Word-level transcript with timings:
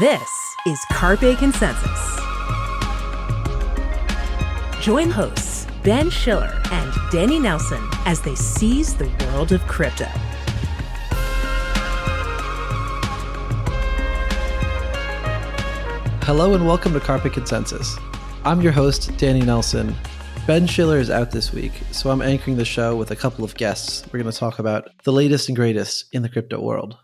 This 0.00 0.56
is 0.66 0.82
Carpe 0.92 1.36
Consensus. 1.36 2.16
Join 4.80 5.10
hosts 5.10 5.66
Ben 5.82 6.08
Schiller 6.08 6.58
and 6.72 6.94
Danny 7.10 7.38
Nelson 7.38 7.86
as 8.06 8.22
they 8.22 8.34
seize 8.34 8.96
the 8.96 9.10
world 9.26 9.52
of 9.52 9.60
crypto. 9.66 10.06
Hello 16.22 16.54
and 16.54 16.66
welcome 16.66 16.94
to 16.94 17.00
Carpe 17.00 17.30
Consensus. 17.30 17.98
I'm 18.46 18.62
your 18.62 18.72
host, 18.72 19.14
Danny 19.18 19.42
Nelson. 19.42 19.94
Ben 20.46 20.66
Schiller 20.66 20.96
is 20.96 21.10
out 21.10 21.30
this 21.30 21.52
week, 21.52 21.72
so 21.90 22.08
I'm 22.08 22.22
anchoring 22.22 22.56
the 22.56 22.64
show 22.64 22.96
with 22.96 23.10
a 23.10 23.16
couple 23.16 23.44
of 23.44 23.54
guests. 23.54 24.02
We're 24.06 24.22
going 24.22 24.32
to 24.32 24.38
talk 24.38 24.60
about 24.60 24.88
the 25.04 25.12
latest 25.12 25.50
and 25.50 25.56
greatest 25.56 26.06
in 26.14 26.22
the 26.22 26.30
crypto 26.30 26.58
world. 26.58 26.96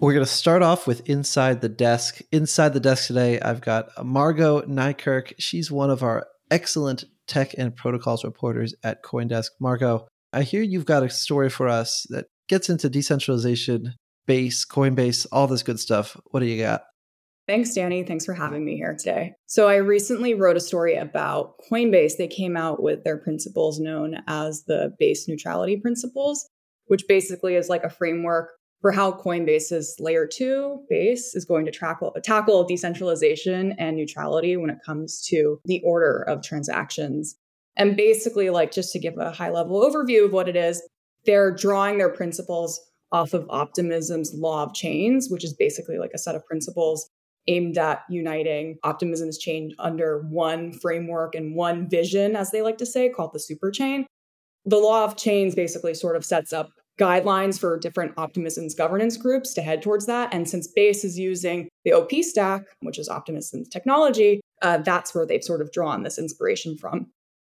We're 0.00 0.14
going 0.14 0.24
to 0.24 0.32
start 0.32 0.62
off 0.62 0.86
with 0.86 1.06
Inside 1.10 1.60
the 1.60 1.68
Desk. 1.68 2.20
Inside 2.32 2.72
the 2.72 2.80
Desk 2.80 3.06
today, 3.06 3.38
I've 3.38 3.60
got 3.60 3.90
Margaux 4.02 4.62
Nijkerk. 4.62 5.34
She's 5.38 5.70
one 5.70 5.90
of 5.90 6.02
our 6.02 6.26
excellent 6.50 7.04
tech 7.28 7.52
and 7.58 7.76
protocols 7.76 8.24
reporters 8.24 8.74
at 8.82 9.02
CoinDesk. 9.02 9.50
Margaux, 9.60 10.08
I 10.32 10.40
hear 10.40 10.62
you've 10.62 10.86
got 10.86 11.02
a 11.02 11.10
story 11.10 11.50
for 11.50 11.68
us 11.68 12.06
that 12.08 12.28
gets 12.48 12.70
into 12.70 12.88
decentralization, 12.88 13.92
base, 14.26 14.64
Coinbase, 14.64 15.26
all 15.32 15.46
this 15.46 15.62
good 15.62 15.78
stuff. 15.78 16.16
What 16.30 16.40
do 16.40 16.46
you 16.46 16.62
got? 16.62 16.80
Thanks, 17.46 17.74
Danny. 17.74 18.02
Thanks 18.02 18.24
for 18.24 18.32
having 18.32 18.64
me 18.64 18.76
here 18.76 18.96
today. 18.98 19.34
So, 19.44 19.68
I 19.68 19.76
recently 19.76 20.32
wrote 20.32 20.56
a 20.56 20.60
story 20.60 20.96
about 20.96 21.56
Coinbase. 21.70 22.16
They 22.16 22.26
came 22.26 22.56
out 22.56 22.82
with 22.82 23.04
their 23.04 23.18
principles 23.18 23.78
known 23.78 24.22
as 24.26 24.64
the 24.66 24.94
base 24.98 25.28
neutrality 25.28 25.76
principles, 25.76 26.48
which 26.86 27.04
basically 27.06 27.54
is 27.54 27.68
like 27.68 27.84
a 27.84 27.90
framework 27.90 28.48
for 28.80 28.92
how 28.92 29.12
Coinbase's 29.12 29.96
layer 29.98 30.26
two 30.26 30.80
base 30.88 31.34
is 31.34 31.44
going 31.44 31.66
to 31.66 31.70
tackle, 31.70 32.14
tackle 32.24 32.64
decentralization 32.64 33.72
and 33.78 33.96
neutrality 33.96 34.56
when 34.56 34.70
it 34.70 34.78
comes 34.84 35.22
to 35.28 35.60
the 35.64 35.82
order 35.84 36.22
of 36.22 36.42
transactions. 36.42 37.36
And 37.76 37.96
basically, 37.96 38.50
like 38.50 38.72
just 38.72 38.92
to 38.92 38.98
give 38.98 39.16
a 39.18 39.32
high 39.32 39.50
level 39.50 39.80
overview 39.82 40.24
of 40.24 40.32
what 40.32 40.48
it 40.48 40.56
is, 40.56 40.82
they're 41.26 41.54
drawing 41.54 41.98
their 41.98 42.10
principles 42.10 42.80
off 43.12 43.34
of 43.34 43.46
optimism's 43.50 44.32
law 44.34 44.62
of 44.62 44.74
chains, 44.74 45.28
which 45.30 45.44
is 45.44 45.54
basically 45.54 45.98
like 45.98 46.12
a 46.14 46.18
set 46.18 46.34
of 46.34 46.44
principles 46.46 47.08
aimed 47.48 47.78
at 47.78 48.02
uniting 48.08 48.76
optimism's 48.84 49.38
chain 49.38 49.74
under 49.78 50.22
one 50.30 50.72
framework 50.72 51.34
and 51.34 51.54
one 51.54 51.88
vision, 51.88 52.36
as 52.36 52.50
they 52.50 52.62
like 52.62 52.78
to 52.78 52.86
say, 52.86 53.08
called 53.08 53.32
the 53.32 53.40
super 53.40 53.70
chain. 53.70 54.06
The 54.64 54.76
law 54.76 55.04
of 55.04 55.16
chains 55.16 55.54
basically 55.54 55.94
sort 55.94 56.16
of 56.16 56.24
sets 56.24 56.52
up 56.52 56.70
guidelines 57.00 57.58
for 57.58 57.78
different 57.78 58.12
optimism's 58.16 58.74
governance 58.74 59.16
groups 59.16 59.54
to 59.54 59.62
head 59.62 59.82
towards 59.82 60.06
that. 60.06 60.32
And 60.32 60.48
since 60.48 60.68
Base 60.68 61.02
is 61.02 61.18
using 61.18 61.68
the 61.84 61.92
OP 61.92 62.12
stack, 62.22 62.62
which 62.80 62.98
is 62.98 63.08
optimism's 63.08 63.68
technology, 63.68 64.40
uh, 64.62 64.78
that's 64.78 65.14
where 65.14 65.26
they've 65.26 65.42
sort 65.42 65.62
of 65.62 65.72
drawn 65.72 66.02
this 66.02 66.18
inspiration 66.18 66.76
from. 66.76 67.06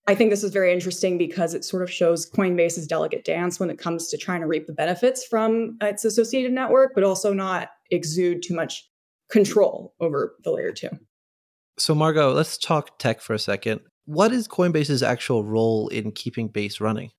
I 0.07 0.15
think 0.15 0.31
this 0.31 0.43
is 0.43 0.53
very 0.53 0.73
interesting 0.73 1.19
because 1.19 1.55
it 1.55 1.65
sort 1.65 1.83
of 1.83 1.91
shows 1.91 2.29
Coinbase's 2.31 2.87
delicate 2.87 3.25
dance 3.25 3.61
when 3.61 3.71
it 3.71 3.79
comes 3.79 4.09
to 4.09 4.17
trying 4.17 4.41
to 4.41 4.47
reap 4.47 4.67
the 4.67 4.73
benefits 4.73 5.25
from 5.25 5.77
its 5.83 6.05
associated 6.05 6.53
network, 6.53 6.93
but 6.95 7.05
also 7.05 7.33
not 7.33 7.71
exude 7.91 8.43
too 8.43 8.55
much 8.55 8.89
control 9.31 9.95
over 10.01 10.35
the 10.43 10.51
layer 10.51 10.73
two. 10.73 10.89
So, 11.79 11.95
Margaux, 11.95 12.33
let's 12.33 12.59
talk 12.59 12.99
tech 12.99 13.21
for 13.21 13.35
a 13.35 13.39
second. 13.39 13.81
What 14.05 14.33
is 14.33 14.49
Coinbase's 14.49 15.03
actual 15.03 15.45
role 15.45 15.89
in 15.89 16.13
keeping 16.13 16.49
Base 16.49 16.81
running? 16.81 17.11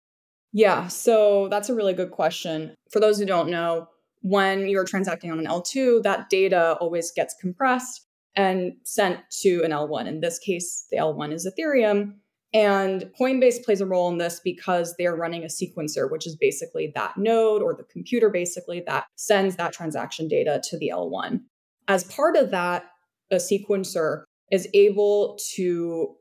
Yeah, 0.53 0.87
so 0.87 1.47
that's 1.49 1.69
a 1.69 1.75
really 1.75 1.93
good 1.93 2.11
question. 2.11 2.75
For 2.91 2.99
those 2.99 3.19
who 3.19 3.25
don't 3.25 3.49
know, 3.49 3.87
when 4.21 4.67
you're 4.67 4.85
transacting 4.85 5.31
on 5.31 5.39
an 5.39 5.45
L2, 5.45 6.03
that 6.03 6.29
data 6.29 6.77
always 6.79 7.11
gets 7.11 7.33
compressed 7.39 8.05
and 8.35 8.73
sent 8.83 9.19
to 9.41 9.63
an 9.63 9.71
L1. 9.71 10.07
In 10.07 10.21
this 10.21 10.39
case, 10.39 10.85
the 10.91 10.97
L1 10.97 11.33
is 11.33 11.47
Ethereum. 11.47 12.13
And 12.53 13.09
Coinbase 13.19 13.63
plays 13.63 13.79
a 13.79 13.85
role 13.85 14.09
in 14.09 14.17
this 14.17 14.41
because 14.43 14.93
they're 14.97 15.15
running 15.15 15.43
a 15.43 15.47
sequencer, 15.47 16.11
which 16.11 16.27
is 16.27 16.35
basically 16.35 16.91
that 16.95 17.17
node 17.17 17.61
or 17.61 17.73
the 17.73 17.85
computer 17.85 18.29
basically 18.29 18.83
that 18.87 19.05
sends 19.15 19.55
that 19.55 19.71
transaction 19.71 20.27
data 20.27 20.61
to 20.65 20.77
the 20.77 20.91
L1. 20.93 21.39
As 21.87 22.03
part 22.03 22.35
of 22.35 22.51
that, 22.51 22.85
a 23.31 23.37
sequencer 23.37 24.23
is 24.51 24.67
able 24.73 25.39
to 25.53 26.13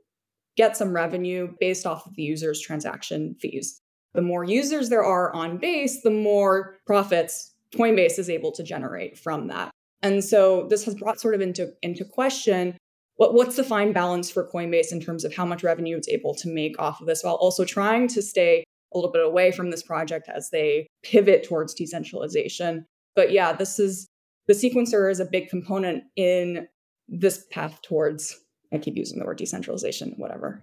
get 0.57 0.77
some 0.77 0.93
revenue 0.93 1.53
based 1.59 1.85
off 1.85 2.07
of 2.07 2.15
the 2.15 2.23
user's 2.23 2.61
transaction 2.61 3.35
fees. 3.41 3.80
The 4.15 4.23
more 4.23 4.45
users 4.45 4.89
there 4.89 5.05
are 5.05 5.33
on 5.35 5.59
base, 5.59 6.03
the 6.03 6.11
more 6.11 6.79
profits 6.87 7.55
Coinbase 7.75 8.19
is 8.19 8.29
able 8.29 8.51
to 8.53 8.63
generate 8.63 9.17
from 9.17 9.49
that. 9.49 9.71
And 10.03 10.25
so 10.25 10.67
this 10.69 10.85
has 10.85 10.95
brought 10.95 11.21
sort 11.21 11.35
of 11.35 11.41
into, 11.41 11.73
into 11.83 12.05
question 12.05 12.77
what, 13.21 13.35
what's 13.35 13.57
the 13.57 13.65
fine 13.65 13.93
balance 13.93 14.31
for 14.31 14.49
Coinbase 14.49 14.93
in 14.93 15.01
terms 15.01 15.27
of 15.27 15.35
how 15.35 15.45
much 15.45 15.63
revenue 15.63 15.95
it's 15.95 16.09
able 16.09 16.35
to 16.37 16.49
make 16.49 16.81
off 16.81 17.03
of 17.03 17.07
this 17.07 17.23
while 17.23 17.35
also 17.35 17.67
trying 17.67 18.09
to 18.09 18.23
stay 18.23 18.65
a 18.95 18.97
little 18.97 19.13
bit 19.13 19.23
away 19.23 19.53
from 19.53 19.71
this 19.71 19.83
project 19.83 20.27
as 20.35 20.49
they 20.49 20.87
pivot 21.03 21.45
towards 21.45 21.75
decentralization. 21.75 22.87
But 23.15 23.31
yeah, 23.31 23.53
this 23.53 23.79
is 23.79 24.09
the 24.47 24.55
sequencer 24.55 25.11
is 25.11 25.21
a 25.21 25.27
big 25.27 25.51
component 25.51 26.05
in 26.17 26.67
this 27.09 27.45
path 27.51 27.83
towards, 27.83 28.41
I 28.73 28.79
keep 28.79 28.97
using 28.97 29.19
the 29.19 29.27
word 29.27 29.37
decentralization, 29.37 30.15
whatever. 30.17 30.63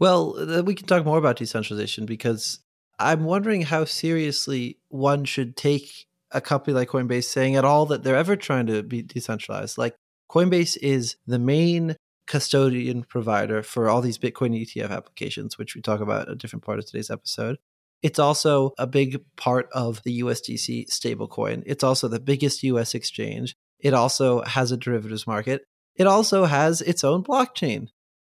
Well, 0.00 0.34
uh, 0.36 0.62
we 0.62 0.74
can 0.74 0.88
talk 0.88 1.04
more 1.04 1.18
about 1.18 1.36
decentralization 1.36 2.06
because 2.06 2.58
I'm 2.98 3.24
wondering 3.24 3.62
how 3.62 3.84
seriously 3.84 4.78
one 4.88 5.24
should 5.24 5.56
take 5.56 6.06
a 6.30 6.40
company 6.40 6.74
like 6.74 6.88
Coinbase 6.88 7.24
saying 7.24 7.56
at 7.56 7.64
all 7.64 7.86
that 7.86 8.02
they're 8.02 8.16
ever 8.16 8.36
trying 8.36 8.66
to 8.66 8.82
be 8.82 9.02
decentralized. 9.02 9.78
Like 9.78 9.94
Coinbase 10.30 10.76
is 10.80 11.16
the 11.26 11.38
main 11.38 11.96
custodian 12.26 13.04
provider 13.04 13.62
for 13.62 13.88
all 13.88 14.00
these 14.00 14.18
Bitcoin 14.18 14.58
ETF 14.60 14.90
applications, 14.90 15.58
which 15.58 15.74
we 15.74 15.80
talk 15.82 16.00
about 16.00 16.30
a 16.30 16.34
different 16.34 16.64
part 16.64 16.78
of 16.78 16.86
today's 16.86 17.10
episode. 17.10 17.58
It's 18.02 18.18
also 18.18 18.72
a 18.78 18.86
big 18.86 19.24
part 19.36 19.68
of 19.72 20.02
the 20.02 20.20
USDC 20.20 20.88
stablecoin. 20.90 21.62
It's 21.66 21.84
also 21.84 22.08
the 22.08 22.20
biggest 22.20 22.62
US 22.62 22.94
exchange. 22.94 23.54
It 23.78 23.94
also 23.94 24.42
has 24.42 24.72
a 24.72 24.76
derivatives 24.76 25.26
market. 25.26 25.64
It 25.96 26.06
also 26.06 26.44
has 26.44 26.80
its 26.80 27.04
own 27.04 27.22
blockchain. 27.22 27.88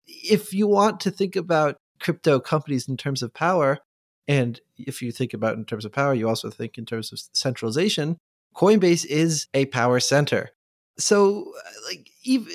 If 0.07 0.53
you 0.53 0.67
want 0.67 1.01
to 1.01 1.11
think 1.11 1.37
about 1.37 1.77
crypto 2.01 2.41
companies 2.41 2.89
in 2.89 2.97
terms 2.97 3.23
of 3.23 3.33
power, 3.33 3.79
and 4.29 4.61
if 4.77 5.03
you 5.03 5.13
think 5.13 5.35
about 5.35 5.57
in 5.57 5.65
terms 5.65 5.85
of 5.85 5.93
power, 5.93 6.15
you 6.15 6.29
also 6.29 6.51
think 6.51 6.79
in 6.79 6.87
terms 6.87 7.13
of 7.13 7.21
centralization, 7.33 8.19
Coinbase 8.55 9.05
is 9.07 9.49
a 9.55 9.67
power 9.67 10.01
center. 10.01 10.51
So, 10.99 11.53
uh, 11.59 11.71
like, 11.89 12.09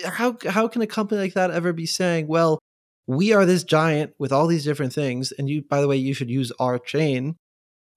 how 0.05 0.37
how 0.47 0.67
can 0.67 0.81
a 0.81 0.87
company 0.87 1.21
like 1.21 1.33
that 1.33 1.51
ever 1.51 1.73
be 1.73 1.85
saying, 1.85 2.27
"Well, 2.27 2.59
we 3.07 3.33
are 3.33 3.45
this 3.45 3.63
giant 3.63 4.13
with 4.19 4.31
all 4.31 4.47
these 4.47 4.65
different 4.65 4.93
things 4.93 5.31
and 5.31 5.49
you 5.49 5.63
by 5.63 5.81
the 5.81 5.87
way 5.87 5.95
you 5.95 6.13
should 6.13 6.29
use 6.29 6.51
our 6.59 6.77
chain 6.77 7.35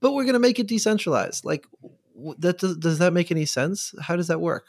but 0.01 0.13
we're 0.13 0.25
going 0.25 0.33
to 0.33 0.39
make 0.39 0.59
it 0.59 0.67
decentralized. 0.67 1.45
Like 1.45 1.67
that 2.39 2.59
does, 2.59 2.77
does 2.79 2.99
that 2.99 3.13
make 3.13 3.31
any 3.31 3.45
sense? 3.45 3.95
How 4.01 4.17
does 4.17 4.29
that 4.29 4.41
work? 4.41 4.65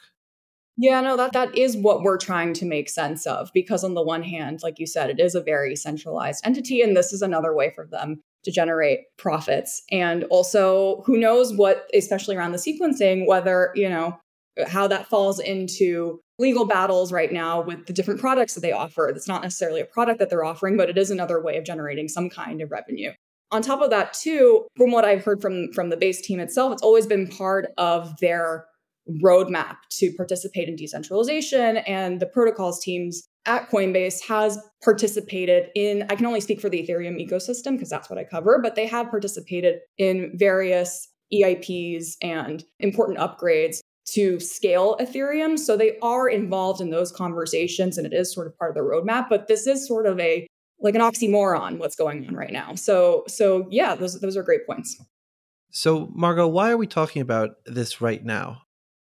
Yeah 0.78 1.00
no 1.02 1.18
that 1.18 1.32
that 1.34 1.56
is 1.56 1.76
what 1.76 2.02
we're 2.02 2.18
trying 2.18 2.54
to 2.54 2.64
make 2.64 2.88
sense 2.88 3.26
of 3.26 3.50
because 3.52 3.84
on 3.84 3.92
the 3.92 4.02
one 4.02 4.22
hand 4.22 4.60
like 4.62 4.78
you 4.78 4.86
said 4.86 5.10
it 5.10 5.20
is 5.20 5.34
a 5.34 5.42
very 5.42 5.76
centralized 5.76 6.44
entity 6.46 6.80
and 6.80 6.96
this 6.96 7.12
is 7.12 7.20
another 7.20 7.54
way 7.54 7.70
for 7.74 7.86
them 7.86 8.22
to 8.44 8.50
generate 8.50 9.00
profits. 9.18 9.82
And 9.90 10.24
also, 10.24 11.02
who 11.06 11.16
knows 11.16 11.52
what, 11.52 11.88
especially 11.94 12.36
around 12.36 12.52
the 12.52 12.58
sequencing, 12.58 13.26
whether, 13.26 13.72
you 13.74 13.88
know, 13.88 14.18
how 14.66 14.86
that 14.88 15.06
falls 15.06 15.40
into 15.40 16.20
legal 16.38 16.66
battles 16.66 17.12
right 17.12 17.32
now 17.32 17.60
with 17.60 17.86
the 17.86 17.92
different 17.92 18.20
products 18.20 18.54
that 18.54 18.60
they 18.60 18.72
offer. 18.72 19.08
It's 19.08 19.28
not 19.28 19.42
necessarily 19.42 19.80
a 19.80 19.86
product 19.86 20.18
that 20.18 20.28
they're 20.28 20.44
offering, 20.44 20.76
but 20.76 20.90
it 20.90 20.98
is 20.98 21.10
another 21.10 21.40
way 21.40 21.56
of 21.56 21.64
generating 21.64 22.08
some 22.08 22.28
kind 22.28 22.60
of 22.60 22.70
revenue. 22.70 23.12
On 23.50 23.62
top 23.62 23.80
of 23.80 23.90
that, 23.90 24.14
too, 24.14 24.66
from 24.76 24.90
what 24.90 25.04
I've 25.04 25.24
heard 25.24 25.40
from, 25.40 25.72
from 25.72 25.90
the 25.90 25.96
base 25.96 26.20
team 26.20 26.40
itself, 26.40 26.72
it's 26.72 26.82
always 26.82 27.06
been 27.06 27.28
part 27.28 27.66
of 27.78 28.18
their 28.20 28.66
roadmap 29.22 29.76
to 29.90 30.12
participate 30.16 30.68
in 30.68 30.76
decentralization. 30.76 31.78
And 31.78 32.18
the 32.18 32.26
protocols 32.26 32.82
teams 32.82 33.28
at 33.46 33.70
Coinbase 33.70 34.26
has 34.28 34.58
participated 34.82 35.70
in, 35.74 36.06
I 36.08 36.16
can 36.16 36.26
only 36.26 36.40
speak 36.40 36.60
for 36.60 36.68
the 36.68 36.86
Ethereum 36.86 37.20
ecosystem 37.20 37.72
because 37.72 37.88
that's 37.88 38.08
what 38.08 38.18
I 38.18 38.24
cover, 38.24 38.60
but 38.62 38.74
they 38.74 38.86
have 38.86 39.10
participated 39.10 39.80
in 39.98 40.32
various 40.34 41.08
EIPs 41.32 42.16
and 42.22 42.64
important 42.78 43.18
upgrades 43.18 43.80
to 44.10 44.38
scale 44.40 44.96
Ethereum. 45.00 45.58
So 45.58 45.76
they 45.76 45.98
are 46.02 46.28
involved 46.28 46.80
in 46.80 46.90
those 46.90 47.10
conversations 47.10 47.98
and 47.98 48.06
it 48.06 48.12
is 48.12 48.32
sort 48.32 48.46
of 48.46 48.56
part 48.58 48.70
of 48.70 48.74
the 48.76 48.82
roadmap, 48.82 49.28
but 49.28 49.48
this 49.48 49.66
is 49.66 49.86
sort 49.86 50.06
of 50.06 50.18
a 50.20 50.46
like 50.80 50.96
an 50.96 51.00
oxymoron 51.00 51.78
what's 51.78 51.94
going 51.94 52.26
on 52.26 52.34
right 52.34 52.52
now. 52.52 52.74
So 52.74 53.24
so 53.28 53.66
yeah, 53.70 53.94
those 53.94 54.20
those 54.20 54.36
are 54.36 54.42
great 54.42 54.66
points. 54.66 55.00
So 55.70 56.10
Margaux, 56.14 56.48
why 56.48 56.70
are 56.70 56.76
we 56.76 56.86
talking 56.86 57.22
about 57.22 57.50
this 57.64 58.00
right 58.00 58.22
now? 58.22 58.62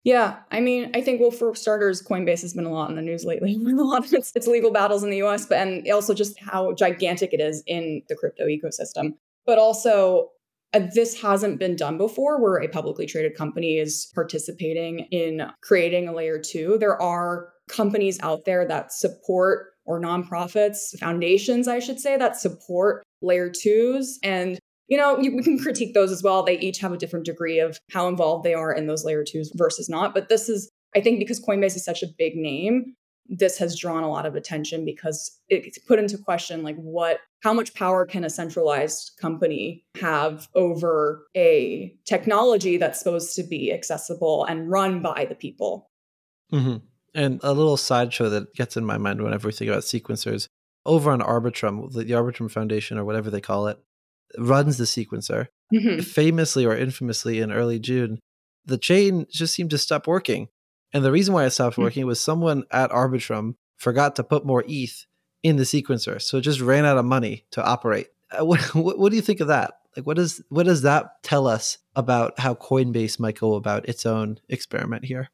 Yeah, 0.04 0.38
I 0.52 0.62
mean, 0.62 0.92
I 0.94 1.02
think 1.02 1.20
well, 1.20 1.32
for 1.32 1.54
starters, 1.54 2.02
Coinbase 2.02 2.42
has 2.42 2.54
been 2.54 2.66
a 2.66 2.72
lot 2.72 2.90
in 2.90 2.96
the 2.96 3.02
news 3.02 3.26
lately. 3.26 3.58
With 3.58 3.74
a 3.80 3.84
lot 3.84 4.06
of 4.06 4.14
its, 4.14 4.32
its 4.36 4.48
legal 4.48 4.72
battles 4.72 5.04
in 5.04 5.10
the 5.10 5.18
U.S., 5.18 5.46
but 5.46 5.58
and 5.58 5.88
also 5.92 6.14
just 6.14 6.40
how 6.40 6.74
gigantic 6.74 7.34
it 7.34 7.42
is 7.42 7.64
in 7.68 8.04
the 8.08 8.16
crypto 8.16 8.46
ecosystem. 8.46 9.16
But 9.46 9.58
also, 9.58 10.30
uh, 10.74 10.82
this 10.94 11.22
hasn't 11.22 11.60
been 11.60 11.76
done 11.76 11.98
before, 11.98 12.42
where 12.42 12.58
a 12.58 12.68
publicly 12.68 13.06
traded 13.06 13.36
company 13.36 13.78
is 13.78 14.12
participating 14.14 15.00
in 15.12 15.44
creating 15.62 16.08
a 16.08 16.14
layer 16.14 16.40
two. 16.40 16.78
There 16.78 17.02
are 17.02 17.50
companies 17.70 18.20
out 18.22 18.46
there 18.46 18.66
that 18.68 18.94
support 18.94 19.74
or 19.86 20.00
nonprofits, 20.00 20.98
foundations, 21.00 21.68
I 21.68 21.80
should 21.80 22.00
say, 22.00 22.18
that 22.18 22.36
support 22.36 23.04
layer 23.22 23.50
twos. 23.50 24.20
And 24.22 24.60
you 24.88 24.98
know, 24.98 25.20
you, 25.20 25.36
we 25.36 25.44
can 25.44 25.60
critique 25.60 25.94
those 25.94 26.12
as 26.12 26.24
well. 26.24 26.44
They 26.44 26.60
each 26.60 26.80
have 26.80 26.94
a 26.94 26.98
different 26.98 27.26
degree 27.26 27.60
of 27.60 27.80
how 27.92 28.08
involved 28.08 28.46
they 28.46 28.54
are 28.54 28.74
in 28.74 28.88
those 28.88 29.04
layer 29.04 29.24
twos 29.24 29.52
versus 29.56 29.90
not. 29.90 30.14
But 30.14 30.30
this 30.30 30.48
is, 30.50 30.72
I 30.96 31.02
think, 31.02 31.20
because 31.20 31.44
Coinbase 31.44 31.76
is 31.76 31.84
such 31.84 32.04
a 32.04 32.08
big 32.18 32.36
name, 32.36 32.96
this 33.30 33.58
has 33.58 33.78
drawn 33.78 34.04
a 34.04 34.10
lot 34.10 34.26
of 34.26 34.36
attention 34.36 34.86
because 34.86 35.40
it's 35.50 35.78
put 35.80 36.00
into 36.00 36.18
question 36.18 36.64
like 36.64 36.78
what 36.78 37.20
how 37.44 37.54
much 37.54 37.74
power 37.74 38.06
can 38.06 38.24
a 38.24 38.30
centralized 38.30 39.12
company 39.20 39.84
have 40.00 40.48
over 40.56 41.28
a 41.36 41.94
technology 42.06 42.78
that's 42.78 43.00
supposed 43.00 43.36
to 43.36 43.44
be 43.44 43.72
accessible 43.72 44.46
and 44.46 44.70
run 44.70 45.02
by 45.02 45.26
the 45.26 45.36
people 45.36 45.90
mm-hmm. 46.52 46.78
and 47.14 47.40
a 47.44 47.54
little 47.54 47.78
sideshow 47.78 48.30
that 48.30 48.54
gets 48.54 48.78
in 48.78 48.86
my 48.86 48.98
mind 48.98 49.22
whenever 49.22 49.48
we 49.48 49.52
think 49.52 49.70
about 49.70 49.84
sequencers 49.84 50.48
over 50.86 51.12
on 51.12 51.20
arbitrum 51.20 51.92
the 51.94 52.06
arbitrum 52.06 52.50
foundation 52.50 52.98
or 52.98 53.06
whatever 53.06 53.30
they 53.30 53.42
call 53.42 53.68
it 53.68 53.78
runs 54.38 54.78
the 54.78 54.86
sequencer. 54.86 55.48
Mm-hmm. 55.74 56.02
Famously 56.02 56.66
or 56.66 56.76
infamously 56.76 57.40
in 57.40 57.52
early 57.52 57.80
June, 57.80 58.20
the 58.66 58.78
chain 58.78 59.26
just 59.30 59.54
seemed 59.54 59.72
to 59.72 59.78
stop 59.78 60.08
working. 60.08 60.48
And 60.94 61.04
the 61.04 61.12
reason 61.12 61.34
why 61.34 61.46
it 61.46 61.50
stopped 61.52 61.74
mm-hmm. 61.74 61.84
working 61.84 62.06
was 62.06 62.22
someone 62.22 62.64
at 62.72 62.92
Arbitrum 62.92 63.56
forgot 63.78 64.16
to 64.16 64.24
put 64.24 64.46
more 64.46 64.64
ETH 64.68 65.06
in 65.44 65.58
the 65.58 65.64
sequencer. 65.64 66.22
So 66.22 66.38
it 66.38 66.42
just 66.42 66.62
ran 66.62 66.86
out 66.86 66.98
of 66.98 67.06
money 67.06 67.46
to 67.52 67.64
operate. 67.64 68.08
Uh, 68.32 68.46
what, 68.46 68.62
what, 68.76 68.98
what 68.98 69.10
do 69.10 69.16
you 69.16 69.22
think 69.22 69.40
of 69.40 69.48
that? 69.48 69.74
Like, 69.96 70.06
what 70.06 70.18
does 70.18 70.44
what 70.50 70.68
does 70.68 70.84
that 70.84 71.24
tell 71.24 71.48
us 71.48 71.80
about 71.96 72.40
how 72.40 72.54
Coinbase 72.54 73.20
might 73.20 73.40
go 73.40 73.56
about 73.56 73.90
its 73.90 74.06
own 74.06 74.40
experiment 74.48 75.06
here? 75.06 75.30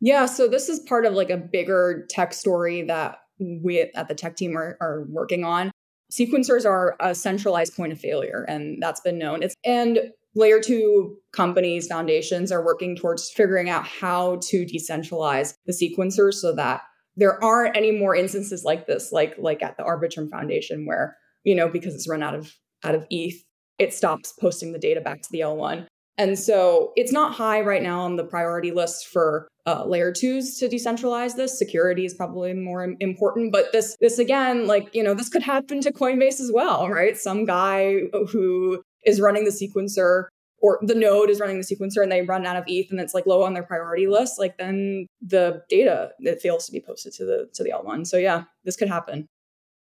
Yeah, 0.00 0.26
so 0.26 0.46
this 0.46 0.68
is 0.68 0.78
part 0.78 1.04
of 1.04 1.14
like 1.14 1.30
a 1.30 1.36
bigger 1.36 2.06
tech 2.08 2.32
story 2.32 2.82
that 2.82 3.18
we 3.40 3.80
at 3.80 4.06
the 4.06 4.14
tech 4.14 4.36
team 4.36 4.56
are, 4.56 4.76
are 4.80 5.04
working 5.08 5.44
on 5.44 5.72
sequencers 6.12 6.64
are 6.64 6.96
a 7.00 7.14
centralized 7.14 7.76
point 7.76 7.92
of 7.92 8.00
failure 8.00 8.44
and 8.48 8.82
that's 8.82 9.00
been 9.00 9.18
known. 9.18 9.42
It's 9.42 9.54
and 9.64 9.98
layer 10.34 10.60
2 10.60 11.16
companies 11.32 11.86
foundations 11.86 12.52
are 12.52 12.64
working 12.64 12.96
towards 12.96 13.30
figuring 13.30 13.68
out 13.68 13.86
how 13.86 14.38
to 14.42 14.64
decentralize 14.64 15.54
the 15.66 15.72
sequencers 15.72 16.34
so 16.34 16.54
that 16.54 16.82
there 17.16 17.42
aren't 17.42 17.76
any 17.76 17.90
more 17.90 18.14
instances 18.14 18.62
like 18.64 18.86
this 18.86 19.10
like 19.12 19.34
like 19.38 19.62
at 19.62 19.76
the 19.76 19.82
arbitrum 19.82 20.30
foundation 20.30 20.86
where 20.86 21.16
you 21.44 21.54
know 21.54 21.68
because 21.68 21.94
it's 21.94 22.08
run 22.08 22.22
out 22.22 22.34
of 22.34 22.54
out 22.84 22.94
of 22.94 23.06
eth 23.10 23.42
it 23.78 23.92
stops 23.92 24.32
posting 24.40 24.72
the 24.72 24.78
data 24.78 25.00
back 25.00 25.20
to 25.20 25.28
the 25.32 25.40
l1 25.40 25.86
and 26.18 26.36
so 26.36 26.92
it's 26.96 27.12
not 27.12 27.32
high 27.32 27.60
right 27.60 27.82
now 27.82 28.00
on 28.00 28.16
the 28.16 28.24
priority 28.24 28.72
list 28.72 29.06
for 29.06 29.48
uh, 29.66 29.84
layer 29.84 30.12
twos 30.12 30.58
to 30.58 30.68
decentralize 30.68 31.36
this. 31.36 31.56
Security 31.56 32.04
is 32.04 32.12
probably 32.12 32.52
more 32.52 32.96
important, 33.00 33.52
but 33.52 33.70
this 33.72 33.96
this 34.00 34.18
again, 34.18 34.66
like 34.66 34.92
you 34.94 35.02
know, 35.02 35.14
this 35.14 35.28
could 35.28 35.42
happen 35.42 35.80
to 35.80 35.92
Coinbase 35.92 36.40
as 36.40 36.50
well, 36.52 36.88
right? 36.88 37.16
Some 37.16 37.44
guy 37.44 38.00
who 38.30 38.82
is 39.06 39.20
running 39.20 39.44
the 39.44 39.50
sequencer 39.50 40.24
or 40.60 40.80
the 40.82 40.94
node 40.94 41.30
is 41.30 41.38
running 41.38 41.58
the 41.58 41.64
sequencer 41.64 42.02
and 42.02 42.10
they 42.10 42.22
run 42.22 42.44
out 42.44 42.56
of 42.56 42.64
ETH 42.66 42.90
and 42.90 43.00
it's 43.00 43.14
like 43.14 43.26
low 43.26 43.42
on 43.44 43.54
their 43.54 43.62
priority 43.62 44.08
list, 44.08 44.40
like 44.40 44.58
then 44.58 45.06
the 45.20 45.62
data 45.68 46.10
it 46.18 46.42
fails 46.42 46.66
to 46.66 46.72
be 46.72 46.80
posted 46.80 47.12
to 47.12 47.24
the 47.24 47.48
to 47.54 47.62
the 47.62 47.70
L1. 47.70 48.06
So 48.06 48.16
yeah, 48.16 48.44
this 48.64 48.76
could 48.76 48.88
happen. 48.88 49.26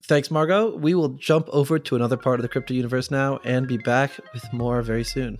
Thanks, 0.04 0.30
Margaux. 0.30 0.76
We 0.76 0.94
will 0.94 1.10
jump 1.10 1.48
over 1.50 1.78
to 1.78 1.94
another 1.94 2.16
part 2.16 2.40
of 2.40 2.42
the 2.42 2.48
crypto 2.48 2.74
universe 2.74 3.10
now 3.10 3.38
and 3.44 3.68
be 3.68 3.76
back 3.76 4.12
with 4.32 4.50
more 4.52 4.82
very 4.82 5.04
soon. 5.04 5.38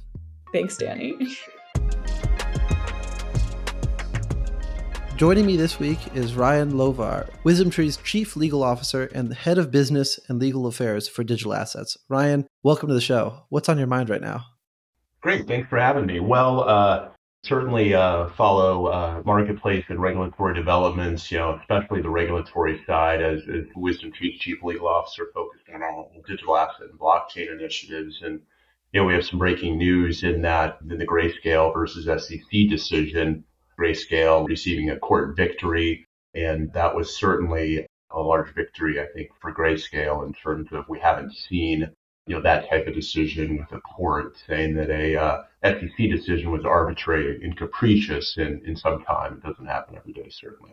Thanks, 0.52 0.76
Danny. 0.76 1.16
Joining 5.16 5.46
me 5.46 5.56
this 5.56 5.78
week 5.78 5.98
is 6.14 6.34
Ryan 6.34 6.72
Louvar, 6.72 7.30
WisdomTree's 7.44 7.96
Chief 7.98 8.34
Legal 8.34 8.62
Officer 8.62 9.04
and 9.14 9.30
the 9.30 9.34
Head 9.34 9.56
of 9.56 9.70
Business 9.70 10.18
and 10.28 10.40
Legal 10.40 10.66
Affairs 10.66 11.06
for 11.06 11.22
Digital 11.22 11.54
Assets. 11.54 11.96
Ryan, 12.08 12.46
welcome 12.62 12.88
to 12.88 12.94
the 12.94 13.00
show. 13.00 13.44
What's 13.48 13.68
on 13.68 13.78
your 13.78 13.86
mind 13.86 14.10
right 14.10 14.20
now? 14.20 14.46
Great. 15.20 15.46
Thanks 15.46 15.68
for 15.68 15.78
having 15.78 16.06
me. 16.06 16.18
Well, 16.18 16.68
uh, 16.68 17.10
certainly 17.44 17.94
uh, 17.94 18.30
follow 18.30 18.86
uh, 18.86 19.22
marketplace 19.24 19.84
and 19.88 20.02
regulatory 20.02 20.54
developments, 20.54 21.30
you 21.30 21.38
know, 21.38 21.58
especially 21.60 22.02
the 22.02 22.10
regulatory 22.10 22.82
side 22.86 23.22
as, 23.22 23.42
as 23.42 23.64
WisdomTree's 23.76 24.40
Chief 24.40 24.62
Legal 24.62 24.88
Officer 24.88 25.28
focused 25.32 25.64
on 25.72 25.82
all 25.82 26.12
digital 26.26 26.56
asset 26.56 26.88
and 26.90 26.98
blockchain 26.98 27.52
initiatives. 27.52 28.20
And 28.22 28.40
you 28.92 29.00
know, 29.00 29.06
we 29.06 29.14
have 29.14 29.24
some 29.24 29.38
breaking 29.38 29.78
news 29.78 30.22
in 30.22 30.42
that 30.42 30.78
in 30.88 30.98
the 30.98 31.06
Grayscale 31.06 31.72
versus 31.72 32.04
SEC 32.04 32.68
decision, 32.68 33.44
Grayscale 33.78 34.46
receiving 34.46 34.90
a 34.90 34.98
court 34.98 35.34
victory. 35.34 36.06
And 36.34 36.72
that 36.74 36.94
was 36.94 37.16
certainly 37.16 37.86
a 38.10 38.20
large 38.20 38.54
victory, 38.54 39.00
I 39.00 39.06
think, 39.14 39.30
for 39.40 39.52
Grayscale 39.52 40.26
in 40.26 40.34
terms 40.34 40.68
of 40.72 40.84
we 40.88 41.00
haven't 41.00 41.34
seen, 41.34 41.90
you 42.26 42.34
know, 42.34 42.42
that 42.42 42.68
type 42.68 42.86
of 42.86 42.94
decision 42.94 43.56
with 43.56 43.72
a 43.72 43.80
court 43.80 44.36
saying 44.46 44.74
that 44.74 44.90
a 44.90 45.16
uh, 45.16 45.42
SEC 45.64 45.96
decision 45.96 46.50
was 46.50 46.64
arbitrary 46.66 47.42
and 47.42 47.56
capricious 47.56 48.36
in, 48.36 48.60
in 48.66 48.76
some 48.76 49.02
time. 49.04 49.34
It 49.34 49.48
doesn't 49.48 49.66
happen 49.66 49.96
every 49.96 50.12
day, 50.12 50.28
certainly. 50.30 50.72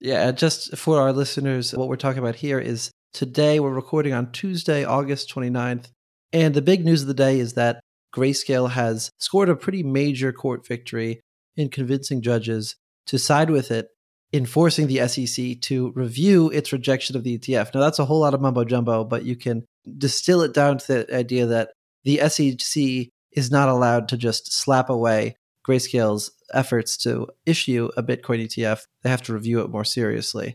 Yeah, 0.00 0.32
just 0.32 0.76
for 0.76 1.00
our 1.00 1.12
listeners, 1.12 1.72
what 1.72 1.88
we're 1.88 1.96
talking 1.96 2.20
about 2.20 2.36
here 2.36 2.58
is 2.58 2.90
today 3.12 3.60
we're 3.60 3.70
recording 3.70 4.12
on 4.12 4.32
Tuesday, 4.32 4.82
August 4.82 5.32
29th. 5.32 5.90
And 6.32 6.54
the 6.54 6.62
big 6.62 6.84
news 6.84 7.02
of 7.02 7.08
the 7.08 7.14
day 7.14 7.40
is 7.40 7.54
that 7.54 7.80
Grayscale 8.14 8.70
has 8.70 9.10
scored 9.18 9.48
a 9.48 9.56
pretty 9.56 9.82
major 9.82 10.32
court 10.32 10.66
victory 10.66 11.20
in 11.56 11.68
convincing 11.68 12.22
judges 12.22 12.76
to 13.06 13.18
side 13.18 13.50
with 13.50 13.70
it, 13.70 13.88
enforcing 14.32 14.86
the 14.86 15.06
SEC 15.08 15.60
to 15.62 15.92
review 15.92 16.48
its 16.50 16.72
rejection 16.72 17.16
of 17.16 17.24
the 17.24 17.38
ETF. 17.38 17.74
Now, 17.74 17.80
that's 17.80 17.98
a 17.98 18.04
whole 18.04 18.20
lot 18.20 18.34
of 18.34 18.40
mumbo 18.40 18.64
jumbo, 18.64 19.04
but 19.04 19.24
you 19.24 19.36
can 19.36 19.64
distill 19.98 20.42
it 20.42 20.54
down 20.54 20.78
to 20.78 20.86
the 20.86 21.16
idea 21.16 21.46
that 21.46 21.70
the 22.04 22.18
SEC 22.28 23.08
is 23.32 23.50
not 23.50 23.68
allowed 23.68 24.08
to 24.08 24.16
just 24.16 24.52
slap 24.52 24.88
away 24.88 25.36
Grayscale's 25.66 26.32
efforts 26.52 26.96
to 26.98 27.28
issue 27.46 27.90
a 27.96 28.02
Bitcoin 28.02 28.44
ETF. 28.44 28.82
They 29.02 29.10
have 29.10 29.22
to 29.22 29.32
review 29.32 29.60
it 29.60 29.70
more 29.70 29.84
seriously. 29.84 30.54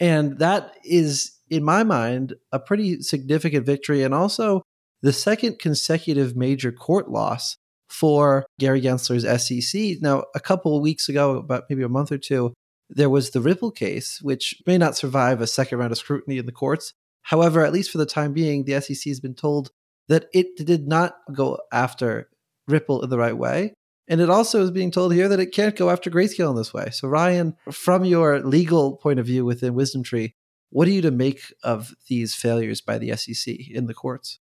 And 0.00 0.38
that 0.38 0.74
is, 0.84 1.32
in 1.48 1.62
my 1.62 1.84
mind, 1.84 2.34
a 2.52 2.58
pretty 2.58 3.02
significant 3.02 3.64
victory 3.66 4.02
and 4.02 4.14
also 4.14 4.62
the 5.02 5.12
second 5.12 5.58
consecutive 5.58 6.36
major 6.36 6.72
court 6.72 7.10
loss 7.10 7.56
for 7.88 8.46
Gary 8.58 8.80
Gensler's 8.80 9.24
SEC. 9.42 10.00
Now, 10.00 10.24
a 10.34 10.40
couple 10.40 10.76
of 10.76 10.82
weeks 10.82 11.08
ago, 11.08 11.36
about 11.36 11.64
maybe 11.68 11.82
a 11.82 11.88
month 11.88 12.10
or 12.10 12.18
two, 12.18 12.52
there 12.88 13.10
was 13.10 13.30
the 13.30 13.40
Ripple 13.40 13.70
case, 13.70 14.20
which 14.22 14.60
may 14.66 14.78
not 14.78 14.96
survive 14.96 15.40
a 15.40 15.46
second 15.46 15.78
round 15.78 15.92
of 15.92 15.98
scrutiny 15.98 16.38
in 16.38 16.46
the 16.46 16.52
courts. 16.52 16.92
However, 17.22 17.64
at 17.64 17.72
least 17.72 17.90
for 17.90 17.98
the 17.98 18.06
time 18.06 18.32
being, 18.32 18.64
the 18.64 18.80
SEC 18.80 19.08
has 19.10 19.20
been 19.20 19.34
told 19.34 19.70
that 20.08 20.26
it 20.32 20.56
did 20.56 20.86
not 20.86 21.16
go 21.32 21.58
after 21.72 22.28
Ripple 22.68 23.02
in 23.02 23.10
the 23.10 23.18
right 23.18 23.36
way. 23.36 23.74
And 24.08 24.20
it 24.20 24.30
also 24.30 24.62
is 24.62 24.70
being 24.70 24.92
told 24.92 25.12
here 25.12 25.28
that 25.28 25.40
it 25.40 25.52
can't 25.52 25.74
go 25.74 25.90
after 25.90 26.10
Grayscale 26.10 26.50
in 26.50 26.56
this 26.56 26.72
way. 26.72 26.90
So, 26.92 27.08
Ryan, 27.08 27.56
from 27.72 28.04
your 28.04 28.40
legal 28.40 28.96
point 28.96 29.18
of 29.18 29.26
view 29.26 29.44
within 29.44 29.74
WisdomTree, 29.74 30.34
what 30.70 30.86
are 30.86 30.92
you 30.92 31.02
to 31.02 31.10
make 31.10 31.52
of 31.64 31.94
these 32.08 32.34
failures 32.34 32.80
by 32.80 32.98
the 32.98 33.16
SEC 33.16 33.56
in 33.68 33.86
the 33.86 33.94
courts? 33.94 34.38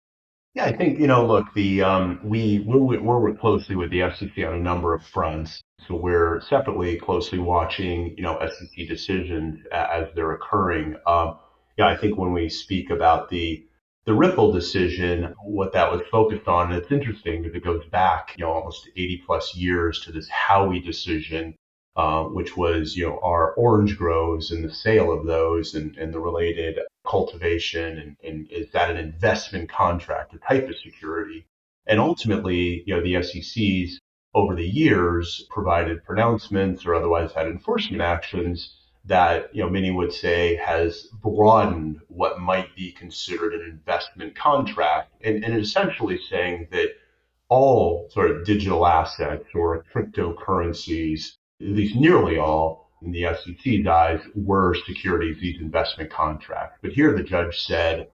Yeah, 0.54 0.66
I 0.66 0.76
think 0.76 1.00
you 1.00 1.08
know. 1.08 1.26
Look, 1.26 1.52
the 1.56 1.82
um, 1.82 2.20
we 2.24 2.60
we 2.60 2.98
work 3.00 3.40
closely 3.40 3.76
with 3.76 3.90
the 3.90 4.02
SEC 4.12 4.38
on 4.46 4.54
a 4.54 4.60
number 4.60 4.94
of 4.94 5.04
fronts. 5.04 5.62
So 5.88 5.96
we're 5.96 6.42
separately 6.42 6.98
closely 7.00 7.40
watching, 7.40 8.16
you 8.16 8.24
know, 8.24 8.40
SEC 8.40 8.88
decisions 8.88 9.66
as 9.72 10.08
they're 10.16 10.34
occurring. 10.34 10.96
Um, 11.08 11.40
yeah, 11.78 11.88
I 11.88 11.98
think 11.98 12.18
when 12.18 12.34
we 12.34 12.50
speak 12.50 12.92
about 12.92 13.30
the 13.30 13.66
the 14.06 14.14
Ripple 14.14 14.52
decision, 14.52 15.34
what 15.44 15.74
that 15.74 15.92
was 15.92 16.02
focused 16.12 16.48
on, 16.48 16.72
and 16.72 16.82
it's 16.82 16.92
interesting 16.92 17.42
because 17.42 17.56
it 17.56 17.64
goes 17.64 17.86
back, 17.92 18.36
you 18.38 18.44
know, 18.46 18.52
almost 18.52 18.90
80 18.96 19.24
plus 19.26 19.56
years 19.56 20.02
to 20.02 20.12
this 20.12 20.30
Howey 20.30 20.84
decision, 20.84 21.56
uh, 21.96 22.24
which 22.26 22.58
was, 22.58 22.96
you 22.98 23.08
know, 23.08 23.20
our 23.24 23.54
orange 23.54 23.98
groves 23.98 24.52
and 24.52 24.64
the 24.64 24.74
sale 24.74 25.12
of 25.12 25.26
those 25.26 25.74
and, 25.74 25.96
and 25.98 26.14
the 26.14 26.20
related 26.20 26.78
cultivation 27.06 27.98
and, 27.98 28.18
and 28.24 28.52
is 28.52 28.72
that 28.72 28.92
an 28.92 28.98
investment 28.98 29.70
contract, 29.70 30.34
a 30.34 30.38
type 30.40 30.68
of 30.68 30.78
security? 30.78 31.46
And 31.86 32.00
ultimately, 32.00 32.84
you 32.86 32.96
know, 32.96 33.02
the 33.02 33.22
SEC's 33.24 34.00
over 34.34 34.56
the 34.56 34.68
years 34.68 35.46
provided 35.50 36.04
pronouncements 36.04 36.86
or 36.86 36.96
otherwise 36.96 37.32
had 37.34 37.48
enforcement 37.48 38.02
actions 38.02 38.78
that 39.06 39.54
you 39.54 39.62
know 39.62 39.70
many 39.70 39.92
would 39.92 40.14
say 40.14 40.56
has 40.56 41.08
broadened 41.22 42.00
what 42.08 42.40
might 42.40 42.74
be 42.76 42.92
considered 42.94 43.54
an 43.54 43.70
investment 43.70 44.36
contract 44.36 45.12
and, 45.22 45.44
and 45.44 45.56
essentially 45.58 46.18
saying 46.30 46.68
that 46.72 46.90
all 47.50 48.08
sort 48.12 48.32
of 48.32 48.46
digital 48.46 48.88
assets 48.88 49.46
or 49.54 49.86
cryptocurrencies, 49.94 51.34
at 51.62 51.68
least 51.68 51.96
nearly 51.96 52.38
all, 52.38 52.83
in 53.04 53.12
the 53.12 53.26
SEC's 53.36 53.88
eyes, 53.88 54.20
were 54.36 54.76
securities, 54.86 55.38
these 55.40 55.62
investment 55.62 56.10
contracts. 56.12 56.78
But 56.82 56.92
here 56.92 57.16
the 57.16 57.24
judge 57.24 57.62
said, 57.62 58.08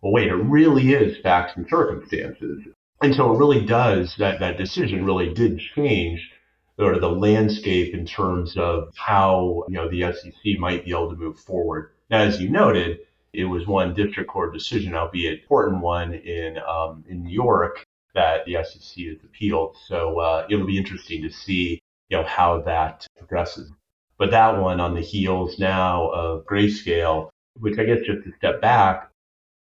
well, 0.00 0.12
wait, 0.12 0.28
it 0.28 0.34
really 0.34 0.92
is 0.92 1.18
facts 1.22 1.52
and 1.56 1.66
circumstances. 1.68 2.62
And 3.02 3.14
so 3.14 3.34
it 3.34 3.38
really 3.38 3.64
does, 3.64 4.14
that, 4.18 4.40
that 4.40 4.58
decision 4.58 5.04
really 5.04 5.32
did 5.32 5.60
change 5.74 6.30
sort 6.78 6.94
of 6.94 7.00
the 7.00 7.10
landscape 7.10 7.94
in 7.94 8.04
terms 8.04 8.56
of 8.56 8.92
how, 8.96 9.64
you 9.68 9.74
know, 9.74 9.88
the 9.88 10.12
SEC 10.12 10.58
might 10.58 10.84
be 10.84 10.90
able 10.90 11.10
to 11.10 11.16
move 11.16 11.38
forward. 11.38 11.90
Now, 12.10 12.20
as 12.20 12.40
you 12.40 12.50
noted, 12.50 13.00
it 13.32 13.44
was 13.44 13.66
one 13.66 13.94
district 13.94 14.30
court 14.30 14.52
decision, 14.52 14.94
albeit 14.94 15.40
important 15.40 15.80
one 15.80 16.14
in, 16.14 16.58
um, 16.58 17.04
in 17.08 17.24
New 17.24 17.32
York 17.32 17.84
that 18.14 18.44
the 18.46 18.58
SEC 18.64 19.04
has 19.06 19.16
appealed. 19.24 19.76
So 19.86 20.20
uh, 20.20 20.46
it'll 20.48 20.66
be 20.66 20.78
interesting 20.78 21.22
to 21.22 21.30
see, 21.30 21.80
you 22.08 22.16
know, 22.16 22.24
how 22.24 22.60
that 22.62 23.06
progresses. 23.18 23.70
But 24.18 24.30
that 24.30 24.60
one 24.60 24.80
on 24.80 24.94
the 24.94 25.00
heels 25.00 25.58
now 25.58 26.08
of 26.08 26.46
grayscale, 26.46 27.30
which 27.58 27.78
I 27.78 27.84
guess 27.84 28.00
just 28.06 28.24
to 28.24 28.32
step 28.38 28.60
back, 28.60 29.10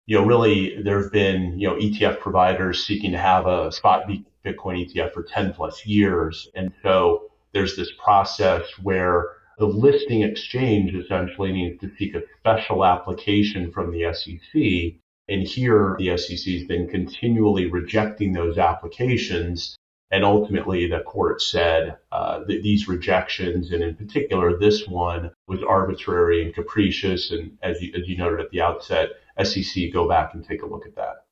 you 0.06 0.16
know, 0.16 0.24
really 0.24 0.80
there 0.82 1.02
have 1.02 1.12
been, 1.12 1.58
you 1.58 1.68
know, 1.68 1.76
ETF 1.76 2.20
providers 2.20 2.86
seeking 2.86 3.12
to 3.12 3.18
have 3.18 3.46
a 3.46 3.70
spot 3.72 4.08
Bitcoin 4.44 4.88
ETF 4.88 5.12
for 5.12 5.22
10 5.22 5.52
plus 5.52 5.84
years. 5.84 6.48
And 6.54 6.72
so 6.82 7.30
there's 7.52 7.76
this 7.76 7.92
process 8.02 8.62
where 8.82 9.26
the 9.58 9.66
listing 9.66 10.22
exchange 10.22 10.94
essentially 10.94 11.52
needs 11.52 11.80
to 11.80 11.90
seek 11.98 12.14
a 12.14 12.22
special 12.38 12.84
application 12.84 13.72
from 13.72 13.90
the 13.90 14.12
SEC. 14.14 15.00
And 15.28 15.46
here 15.46 15.96
the 15.98 16.16
SEC 16.16 16.54
has 16.54 16.64
been 16.64 16.88
continually 16.88 17.66
rejecting 17.66 18.32
those 18.32 18.56
applications. 18.56 19.76
And 20.10 20.24
ultimately, 20.24 20.88
the 20.88 21.00
court 21.00 21.42
said 21.42 21.98
uh, 22.12 22.38
that 22.40 22.62
these 22.62 22.88
rejections, 22.88 23.72
and 23.72 23.82
in 23.82 23.94
particular 23.94 24.58
this 24.58 24.88
one, 24.88 25.30
was 25.46 25.62
arbitrary 25.62 26.42
and 26.42 26.54
capricious. 26.54 27.30
And 27.30 27.58
as 27.62 27.80
you, 27.82 27.92
as 27.94 28.08
you 28.08 28.16
noted 28.16 28.40
at 28.40 28.50
the 28.50 28.62
outset, 28.62 29.10
SEC 29.42 29.92
go 29.92 30.08
back 30.08 30.32
and 30.32 30.42
take 30.42 30.62
a 30.62 30.66
look 30.66 30.86
at 30.86 30.96
that. 30.96 31.24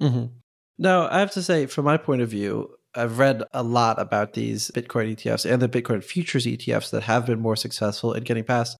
Mm-hmm. 0.00 0.26
Now, 0.78 1.08
I 1.08 1.18
have 1.18 1.32
to 1.32 1.42
say, 1.42 1.66
from 1.66 1.84
my 1.86 1.96
point 1.96 2.22
of 2.22 2.28
view, 2.28 2.70
I've 2.94 3.18
read 3.18 3.42
a 3.52 3.62
lot 3.62 4.00
about 4.00 4.32
these 4.34 4.70
Bitcoin 4.74 5.14
ETFs 5.14 5.50
and 5.50 5.60
the 5.60 5.68
Bitcoin 5.68 6.02
futures 6.02 6.46
ETFs 6.46 6.90
that 6.90 7.02
have 7.02 7.26
been 7.26 7.40
more 7.40 7.56
successful 7.56 8.12
in 8.12 8.24
getting 8.24 8.44
past. 8.44 8.76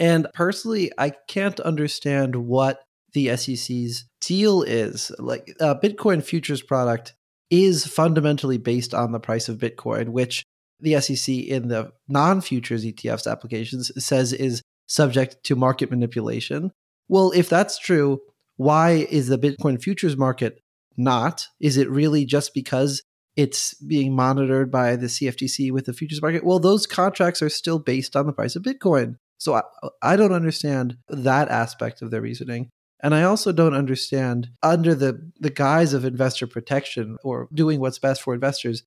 And 0.00 0.26
personally, 0.34 0.90
I 0.98 1.10
can't 1.28 1.60
understand 1.60 2.36
what 2.36 2.82
the 3.12 3.36
SEC's 3.36 4.06
deal 4.20 4.62
is. 4.62 5.12
Like, 5.18 5.54
a 5.60 5.76
Bitcoin 5.76 6.22
futures 6.24 6.62
product 6.62 7.14
is 7.50 7.86
fundamentally 7.86 8.58
based 8.58 8.94
on 8.94 9.12
the 9.12 9.20
price 9.20 9.48
of 9.48 9.58
Bitcoin, 9.58 10.08
which 10.08 10.44
the 10.80 11.00
SEC 11.00 11.34
in 11.34 11.68
the 11.68 11.92
non 12.08 12.40
futures 12.40 12.84
ETFs 12.84 13.30
applications 13.30 13.90
says 14.04 14.32
is 14.32 14.62
subject 14.86 15.36
to 15.44 15.56
market 15.56 15.90
manipulation. 15.90 16.70
Well, 17.08 17.32
if 17.32 17.48
that's 17.48 17.78
true, 17.78 18.20
why 18.56 19.06
is 19.10 19.28
the 19.28 19.38
Bitcoin 19.38 19.82
futures 19.82 20.16
market 20.16 20.60
not? 20.96 21.48
Is 21.60 21.76
it 21.76 21.90
really 21.90 22.24
just 22.24 22.54
because 22.54 23.02
it's 23.36 23.74
being 23.74 24.14
monitored 24.14 24.70
by 24.70 24.96
the 24.96 25.06
CFTC 25.06 25.72
with 25.72 25.86
the 25.86 25.92
futures 25.92 26.22
market? 26.22 26.44
Well, 26.44 26.60
those 26.60 26.86
contracts 26.86 27.42
are 27.42 27.48
still 27.48 27.78
based 27.78 28.14
on 28.14 28.26
the 28.26 28.32
price 28.32 28.56
of 28.56 28.62
Bitcoin. 28.62 29.16
So 29.38 29.54
I, 29.54 29.62
I 30.02 30.16
don't 30.16 30.32
understand 30.32 30.96
that 31.08 31.48
aspect 31.48 32.00
of 32.00 32.10
their 32.10 32.20
reasoning. 32.20 32.70
And 33.02 33.14
I 33.14 33.22
also 33.24 33.52
don't 33.52 33.74
understand, 33.74 34.50
under 34.62 34.94
the, 34.94 35.30
the 35.38 35.50
guise 35.50 35.92
of 35.92 36.04
investor 36.04 36.46
protection 36.46 37.18
or 37.22 37.48
doing 37.52 37.80
what's 37.80 37.98
best 37.98 38.22
for 38.22 38.34
investors, 38.34 38.82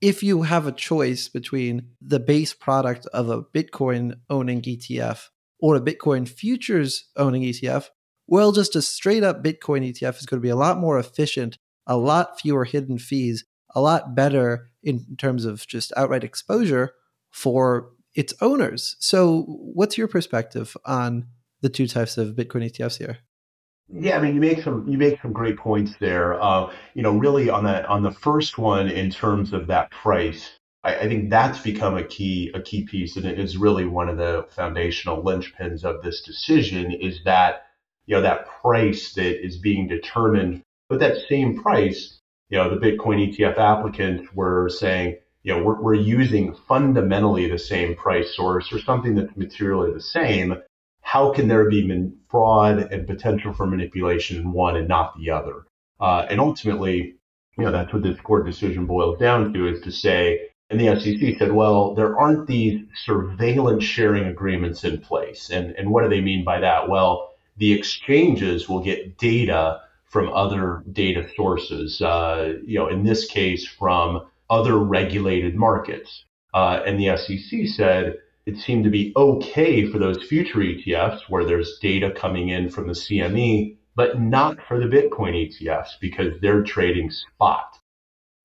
if 0.00 0.22
you 0.22 0.42
have 0.42 0.66
a 0.66 0.72
choice 0.72 1.28
between 1.28 1.88
the 2.00 2.20
base 2.20 2.54
product 2.54 3.06
of 3.12 3.28
a 3.28 3.42
Bitcoin 3.42 4.14
owning 4.30 4.62
ETF 4.62 5.28
or 5.58 5.76
a 5.76 5.80
Bitcoin 5.80 6.26
futures 6.26 7.08
owning 7.16 7.42
ETF, 7.42 7.88
well, 8.26 8.52
just 8.52 8.76
a 8.76 8.82
straight 8.82 9.24
up 9.24 9.44
Bitcoin 9.44 9.86
ETF 9.86 10.18
is 10.18 10.26
going 10.26 10.40
to 10.40 10.44
be 10.44 10.48
a 10.48 10.56
lot 10.56 10.78
more 10.78 10.98
efficient, 10.98 11.58
a 11.86 11.96
lot 11.96 12.40
fewer 12.40 12.64
hidden 12.64 12.96
fees, 12.96 13.44
a 13.74 13.80
lot 13.80 14.14
better 14.14 14.70
in 14.82 15.16
terms 15.18 15.44
of 15.44 15.66
just 15.66 15.92
outright 15.96 16.24
exposure 16.24 16.94
for 17.30 17.90
its 18.14 18.32
owners. 18.40 18.96
So, 19.00 19.42
what's 19.48 19.98
your 19.98 20.08
perspective 20.08 20.76
on 20.84 21.26
the 21.60 21.68
two 21.68 21.86
types 21.86 22.16
of 22.16 22.34
Bitcoin 22.34 22.70
ETFs 22.70 22.98
here? 22.98 23.18
Yeah, 23.92 24.18
I 24.18 24.20
mean, 24.20 24.34
you 24.34 24.40
make 24.40 24.62
some 24.62 24.86
you 24.88 24.98
make 24.98 25.20
some 25.20 25.32
great 25.32 25.56
points 25.56 25.94
there. 25.98 26.40
Uh, 26.40 26.72
you 26.94 27.02
know, 27.02 27.12
really 27.12 27.50
on 27.50 27.64
that 27.64 27.86
on 27.86 28.02
the 28.02 28.12
first 28.12 28.58
one 28.58 28.88
in 28.88 29.10
terms 29.10 29.52
of 29.52 29.66
that 29.66 29.90
price, 29.90 30.50
I, 30.84 30.96
I, 30.96 31.08
think 31.08 31.30
that's 31.30 31.58
become 31.58 31.96
a 31.96 32.04
key 32.04 32.52
a 32.54 32.62
key 32.62 32.84
piece, 32.84 33.16
and 33.16 33.26
it 33.26 33.38
is 33.38 33.56
really 33.56 33.86
one 33.86 34.08
of 34.08 34.16
the 34.16 34.46
foundational 34.54 35.22
linchpins 35.24 35.82
of 35.82 36.02
this 36.02 36.22
decision. 36.22 36.92
Is 36.92 37.20
that 37.24 37.64
you 38.10 38.16
know, 38.16 38.22
that 38.22 38.48
price 38.60 39.12
that 39.12 39.44
is 39.44 39.56
being 39.58 39.86
determined. 39.86 40.62
But 40.88 40.98
that 40.98 41.16
same 41.28 41.62
price, 41.62 42.18
you 42.48 42.58
know, 42.58 42.68
the 42.68 42.84
Bitcoin 42.84 43.32
ETF 43.32 43.56
applicants 43.56 44.34
were 44.34 44.68
saying, 44.68 45.18
you 45.44 45.54
know, 45.54 45.62
we're, 45.62 45.80
we're 45.80 45.94
using 45.94 46.52
fundamentally 46.66 47.48
the 47.48 47.58
same 47.58 47.94
price 47.94 48.34
source 48.34 48.72
or 48.72 48.80
something 48.80 49.14
that's 49.14 49.36
materially 49.36 49.92
the 49.92 50.00
same. 50.00 50.56
How 51.10 51.32
can 51.32 51.48
there 51.48 51.68
be 51.68 52.12
fraud 52.30 52.78
and 52.92 53.04
potential 53.04 53.52
for 53.52 53.66
manipulation 53.66 54.36
in 54.36 54.52
one 54.52 54.76
and 54.76 54.86
not 54.86 55.18
the 55.18 55.28
other? 55.28 55.64
Uh, 55.98 56.24
and 56.30 56.38
ultimately, 56.38 57.16
you 57.58 57.64
know, 57.64 57.72
that's 57.72 57.92
what 57.92 58.04
this 58.04 58.20
court 58.20 58.46
decision 58.46 58.86
boils 58.86 59.18
down 59.18 59.52
to 59.52 59.66
is 59.66 59.80
to 59.80 59.90
say, 59.90 60.38
and 60.70 60.78
the 60.78 61.00
SEC 61.00 61.36
said, 61.36 61.50
well, 61.50 61.96
there 61.96 62.16
aren't 62.16 62.46
these 62.46 62.82
surveillance 63.04 63.82
sharing 63.82 64.26
agreements 64.26 64.84
in 64.84 65.00
place. 65.00 65.50
And, 65.50 65.72
and 65.72 65.90
what 65.90 66.04
do 66.04 66.08
they 66.08 66.20
mean 66.20 66.44
by 66.44 66.60
that? 66.60 66.88
Well, 66.88 67.30
the 67.56 67.72
exchanges 67.72 68.68
will 68.68 68.80
get 68.80 69.18
data 69.18 69.80
from 70.04 70.32
other 70.32 70.84
data 70.92 71.28
sources, 71.34 72.00
uh, 72.00 72.52
you 72.64 72.78
know, 72.78 72.86
in 72.86 73.02
this 73.02 73.26
case, 73.26 73.66
from 73.66 74.28
other 74.48 74.78
regulated 74.78 75.56
markets. 75.56 76.24
Uh, 76.54 76.82
and 76.86 77.00
the 77.00 77.16
SEC 77.16 77.66
said 77.66 78.14
it 78.46 78.56
seemed 78.58 78.84
to 78.84 78.90
be 78.90 79.12
okay 79.16 79.90
for 79.90 79.98
those 79.98 80.22
future 80.24 80.58
ETFs 80.58 81.20
where 81.28 81.44
there's 81.44 81.78
data 81.78 82.10
coming 82.10 82.48
in 82.48 82.68
from 82.70 82.86
the 82.86 82.94
CME, 82.94 83.76
but 83.94 84.20
not 84.20 84.58
for 84.66 84.78
the 84.78 84.86
Bitcoin 84.86 85.34
ETFs 85.34 85.98
because 86.00 86.40
they're 86.40 86.62
trading 86.62 87.10
spot. 87.10 87.78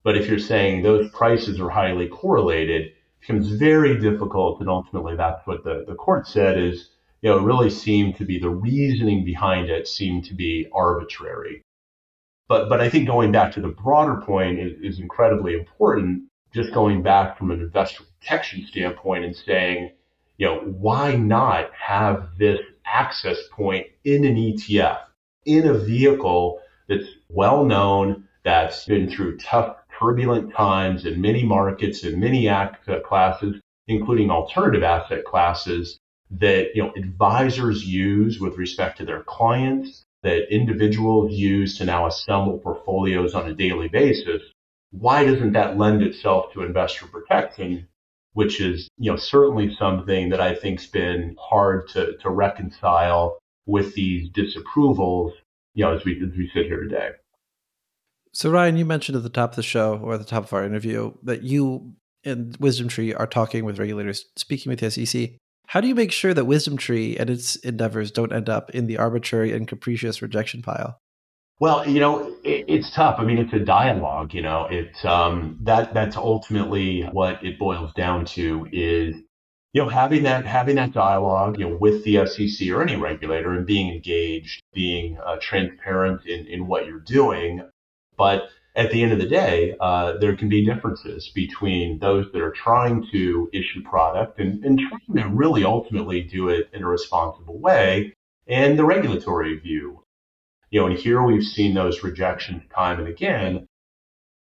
But 0.04 0.18
if 0.18 0.28
you're 0.28 0.40
saying 0.40 0.84
those 0.84 1.10
prices 1.12 1.60
are 1.60 1.70
highly 1.70 2.08
correlated, 2.08 2.88
it 2.88 2.96
becomes 3.22 3.50
very 3.52 4.00
difficult. 4.00 4.60
And 4.60 4.70
ultimately, 4.70 5.16
that's 5.16 5.46
what 5.48 5.64
the, 5.64 5.86
the 5.88 5.96
court 5.96 6.28
said 6.28 6.60
is 6.60 6.90
you 7.26 7.32
know, 7.32 7.40
it 7.40 7.44
really 7.44 7.72
seemed 7.72 8.16
to 8.18 8.24
be 8.26 8.38
the 8.38 8.50
reasoning 8.50 9.26
behind 9.26 9.68
it 9.70 9.88
seemed 9.88 10.26
to 10.26 10.36
be 10.36 10.68
arbitrary. 10.72 11.64
But, 12.48 12.70
but 12.70 12.82
I 12.82 12.88
think 12.88 13.08
going 13.08 13.32
back 13.32 13.52
to 13.54 13.62
the 13.62 13.70
broader 13.70 14.22
point 14.22 14.60
is, 14.60 14.74
is 14.80 15.00
incredibly 15.00 15.56
important. 15.56 16.30
Just 16.54 16.72
going 16.72 17.02
back 17.02 17.36
from 17.36 17.50
an 17.50 17.62
investor 17.62 18.04
protection 18.26 18.66
standpoint 18.68 19.24
and 19.24 19.36
saying, 19.36 19.92
you 20.38 20.48
know, 20.48 20.60
why 20.60 21.16
not 21.16 21.70
have 21.74 22.30
this 22.40 22.60
access 22.86 23.38
point 23.52 23.86
in 24.04 24.26
an 24.26 24.36
ETF, 24.36 25.00
in 25.46 25.68
a 25.68 25.74
vehicle 25.74 26.60
that's 26.90 27.08
well 27.30 27.66
known, 27.66 28.28
that's 28.44 28.86
been 28.86 29.10
through 29.10 29.38
tough, 29.38 29.78
turbulent 29.98 30.54
times 30.54 31.06
in 31.06 31.22
many 31.22 31.44
markets 31.44 32.04
and 32.04 32.20
many 32.20 32.48
asset 32.48 33.04
classes, 33.04 33.62
including 33.88 34.32
alternative 34.32 34.84
asset 34.84 35.24
classes, 35.24 36.00
that 36.32 36.76
you 36.76 36.82
know 36.82 36.92
advisors 36.98 37.86
use 37.86 38.40
with 38.40 38.58
respect 38.58 38.98
to 38.98 39.06
their 39.06 39.22
clients 39.22 40.04
that 40.24 40.52
individuals 40.54 41.32
use 41.32 41.78
to 41.78 41.86
now 41.86 42.08
assemble 42.08 42.58
portfolios 42.58 43.36
on 43.36 43.48
a 43.48 43.54
daily 43.54 43.88
basis, 43.88 44.42
why 44.90 45.24
doesn't 45.24 45.54
that 45.54 45.78
lend 45.78 46.02
itself 46.02 46.52
to 46.52 46.64
investor 46.64 47.06
protection, 47.06 47.88
which 48.36 48.60
is, 48.60 48.90
you 48.98 49.10
know, 49.10 49.18
certainly 49.18 49.74
something 49.80 50.28
that 50.30 50.42
I 50.42 50.54
think's 50.54 50.86
been 50.86 51.38
hard 51.40 51.88
to, 51.90 52.18
to 52.18 52.30
reconcile 52.30 53.40
with 53.66 53.96
these 53.96 54.30
disapprovals, 54.30 55.32
you 55.74 55.86
know, 55.86 55.96
as 55.96 56.04
we, 56.04 56.22
as 56.22 56.38
we 56.38 56.52
sit 56.54 56.66
here 56.66 56.84
today. 56.84 57.12
So, 58.34 58.52
Ryan, 58.52 58.76
you 58.76 58.84
mentioned 58.84 59.16
at 59.16 59.24
the 59.24 59.30
top 59.30 59.52
of 59.52 59.56
the 59.56 59.64
show 59.64 59.98
or 60.04 60.16
at 60.16 60.20
the 60.20 60.26
top 60.26 60.44
of 60.44 60.52
our 60.52 60.66
interview 60.66 61.14
that 61.24 61.44
you 61.44 61.94
and 62.26 62.60
WisdomTree 62.60 63.18
are 63.18 63.26
talking 63.26 63.64
with 63.64 63.80
regulators, 63.80 64.26
speaking 64.36 64.70
with 64.70 64.82
the 64.82 64.92
SEC. 64.92 65.30
How 65.68 65.80
do 65.80 65.88
you 65.88 65.96
make 65.96 66.12
sure 66.12 66.34
that 66.34 66.44
WisdomTree 66.44 67.18
and 67.18 67.30
its 67.30 67.56
endeavors 67.56 68.12
don't 68.12 68.34
end 68.34 68.50
up 68.50 68.70
in 68.72 68.88
the 68.88 68.98
arbitrary 68.98 69.54
and 69.54 69.66
capricious 69.66 70.22
rejection 70.22 70.62
pile? 70.62 71.00
Well, 71.60 71.88
you 71.88 72.00
know, 72.02 72.36
it, 72.44 72.66
it's 72.68 72.94
tough. 72.94 73.16
I 73.20 73.24
mean, 73.24 73.38
it's 73.38 73.54
a 73.54 73.60
dialogue. 73.60 74.34
You 74.34 74.42
know, 74.42 74.68
it's 74.70 75.06
um, 75.06 75.58
that 75.62 75.94
that's 75.94 76.18
ultimately 76.18 77.04
what 77.04 77.44
it 77.44 77.58
boils 77.58 77.94
down 77.94 78.26
to 78.36 78.68
is 78.72 79.16
you 79.74 79.82
know 79.82 79.90
having 79.90 80.24
that 80.24 80.46
having 80.46 80.76
that 80.76 80.94
dialogue 80.94 81.58
you 81.60 81.70
know 81.70 81.78
with 81.78 82.04
the 82.04 82.26
SEC 82.26 82.70
or 82.70 82.82
any 82.82 82.96
regulator 82.98 83.54
and 83.54 83.66
being 83.66 83.94
engaged, 83.94 84.62
being 84.74 85.18
uh, 85.26 85.38
transparent 85.42 86.26
in 86.26 86.46
in 86.48 86.68
what 86.68 86.88
you're 86.88 87.00
doing, 87.00 87.62
but 88.18 88.50
at 88.76 88.92
the 88.92 89.02
end 89.02 89.14
of 89.14 89.20
the 89.20 89.28
day, 89.28 89.76
uh, 89.80 90.18
there 90.18 90.36
can 90.36 90.50
be 90.50 90.66
differences 90.66 91.30
between 91.34 92.00
those 92.00 92.30
that 92.34 92.42
are 92.42 92.52
trying 92.52 93.08
to 93.12 93.50
issue 93.54 93.82
product 93.84 94.40
and, 94.40 94.64
and 94.66 94.80
trying 94.80 95.24
to 95.24 95.34
really 95.34 95.64
ultimately 95.64 96.22
do 96.22 96.50
it 96.50 96.70
in 96.74 96.84
a 96.84 96.88
responsible 96.88 97.58
way 97.58 98.14
and 98.48 98.78
the 98.78 98.84
regulatory 98.84 99.58
view. 99.58 100.04
You 100.76 100.82
know, 100.82 100.88
and 100.88 101.00
here 101.00 101.24
we've 101.24 101.42
seen 101.42 101.74
those 101.74 102.04
rejections 102.04 102.64
time 102.76 103.00
and 103.00 103.08
again. 103.08 103.66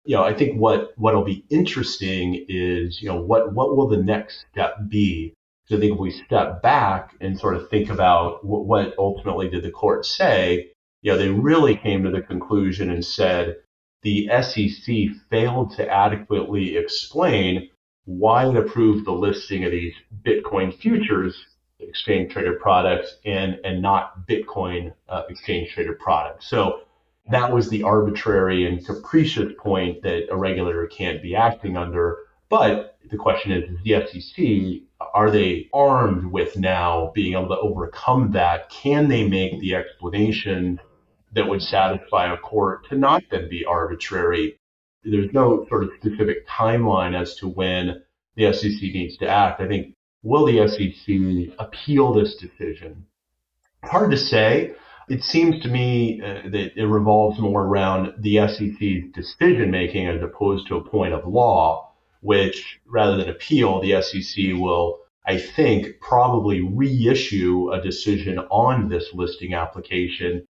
You 0.05 0.17
know, 0.17 0.25
I 0.25 0.35
think 0.35 0.61
what 0.61 0.93
what'll 0.99 1.25
be 1.25 1.47
interesting 1.49 2.45
is, 2.51 3.01
you 3.01 3.09
know, 3.09 3.19
what 3.19 3.55
what 3.55 3.75
will 3.75 3.89
the 3.89 4.03
next 4.03 4.45
step 4.53 4.77
be? 4.91 5.33
So 5.69 5.79
I 5.79 5.81
think 5.81 5.95
if 5.95 5.99
we 5.99 6.11
step 6.11 6.61
back 6.61 7.15
and 7.23 7.41
sort 7.41 7.57
of 7.57 7.71
think 7.71 7.89
about 7.89 8.45
what, 8.45 8.67
what 8.67 8.95
ultimately 8.99 9.49
did 9.49 9.63
the 9.63 9.71
court 9.71 10.05
say, 10.05 10.71
you 11.01 11.11
know, 11.11 11.17
they 11.17 11.31
really 11.31 11.77
came 11.77 12.05
to 12.05 12.11
the 12.11 12.21
conclusion 12.21 12.91
and 12.91 13.03
said, 13.03 13.57
the 14.03 14.29
SEC 14.43 14.95
failed 15.31 15.77
to 15.77 15.89
adequately 15.89 16.77
explain 16.77 17.71
why 18.05 18.47
it 18.47 18.55
approved 18.55 19.07
the 19.07 19.13
listing 19.13 19.65
of 19.65 19.71
these 19.71 19.95
Bitcoin 20.27 20.79
futures 20.79 21.47
exchange 21.81 22.33
traded 22.33 22.61
products 22.61 23.17
and, 23.25 23.59
and 23.65 23.81
not 23.81 24.27
Bitcoin 24.27 24.93
uh, 25.09 25.23
exchange 25.29 25.73
traded 25.73 25.99
products. 25.99 26.49
So 26.49 26.81
that 27.31 27.53
was 27.53 27.69
the 27.69 27.83
arbitrary 27.83 28.67
and 28.67 28.85
capricious 28.85 29.53
point 29.59 30.03
that 30.03 30.29
a 30.31 30.37
regulator 30.37 30.87
can't 30.87 31.23
be 31.23 31.37
acting 31.37 31.77
under. 31.77 32.19
But 32.49 32.97
the 33.11 33.17
question 33.17 33.53
is, 33.53 33.65
the 33.85 34.07
SEC, 34.07 34.83
are 35.15 35.31
they 35.31 35.69
armed 35.73 36.27
with 36.27 36.57
now 36.57 37.13
being 37.15 37.35
able 37.35 37.49
to 37.49 37.59
overcome 37.61 38.33
that? 38.33 38.71
Can 38.71 39.09
they 39.09 39.29
make 39.29 39.61
the 39.61 39.75
explanation 39.75 40.81
that 41.33 41.49
would 41.49 41.63
satisfy 41.63 42.33
a 42.33 42.37
court 42.37 42.89
to 42.89 42.97
not 42.97 43.23
then 43.31 43.49
be 43.49 43.65
arbitrary. 43.65 44.59
There's 45.05 45.33
no 45.33 45.67
sort 45.69 45.85
of 45.85 45.91
specific 46.01 46.47
timeline 46.49 47.19
as 47.19 47.37
to 47.37 47.49
when 47.49 48.03
the 48.37 48.53
SEC 48.53 48.81
needs 48.81 49.17
to 49.19 49.29
act. 49.29 49.61
I 49.61 49.69
think, 49.69 49.95
will 50.23 50.47
the 50.47 50.67
SEC 50.69 51.55
appeal 51.59 52.13
this 52.13 52.37
decision? 52.37 53.07
Hard 53.85 54.11
to 54.11 54.17
say. 54.17 54.75
It 55.09 55.23
seems 55.23 55.63
to 55.63 55.69
me 55.69 56.21
uh, 56.21 56.51
that 56.51 56.73
it 56.77 56.87
revolves 56.87 57.39
more 57.39 57.65
around 57.65 58.13
the 58.19 58.47
SEC's 58.47 59.11
decision 59.15 59.71
making 59.71 60.07
as 60.07 60.23
opposed 60.23 60.67
to 60.69 60.77
a 60.77 60.85
point 60.85 61.15
of 61.15 61.27
law, 61.27 61.93
which 62.21 62.81
rather 62.87 63.17
than 63.17 63.31
appeal, 63.31 63.81
the 63.81 64.03
SEC 64.03 64.55
will, 64.55 64.99
I 65.27 65.39
think, 65.39 66.01
probably 66.01 66.61
reissue 66.61 67.73
a 67.73 67.81
decision 67.81 68.39
on 68.39 68.89
this 68.89 69.15
listing 69.15 69.55
application 69.55 70.47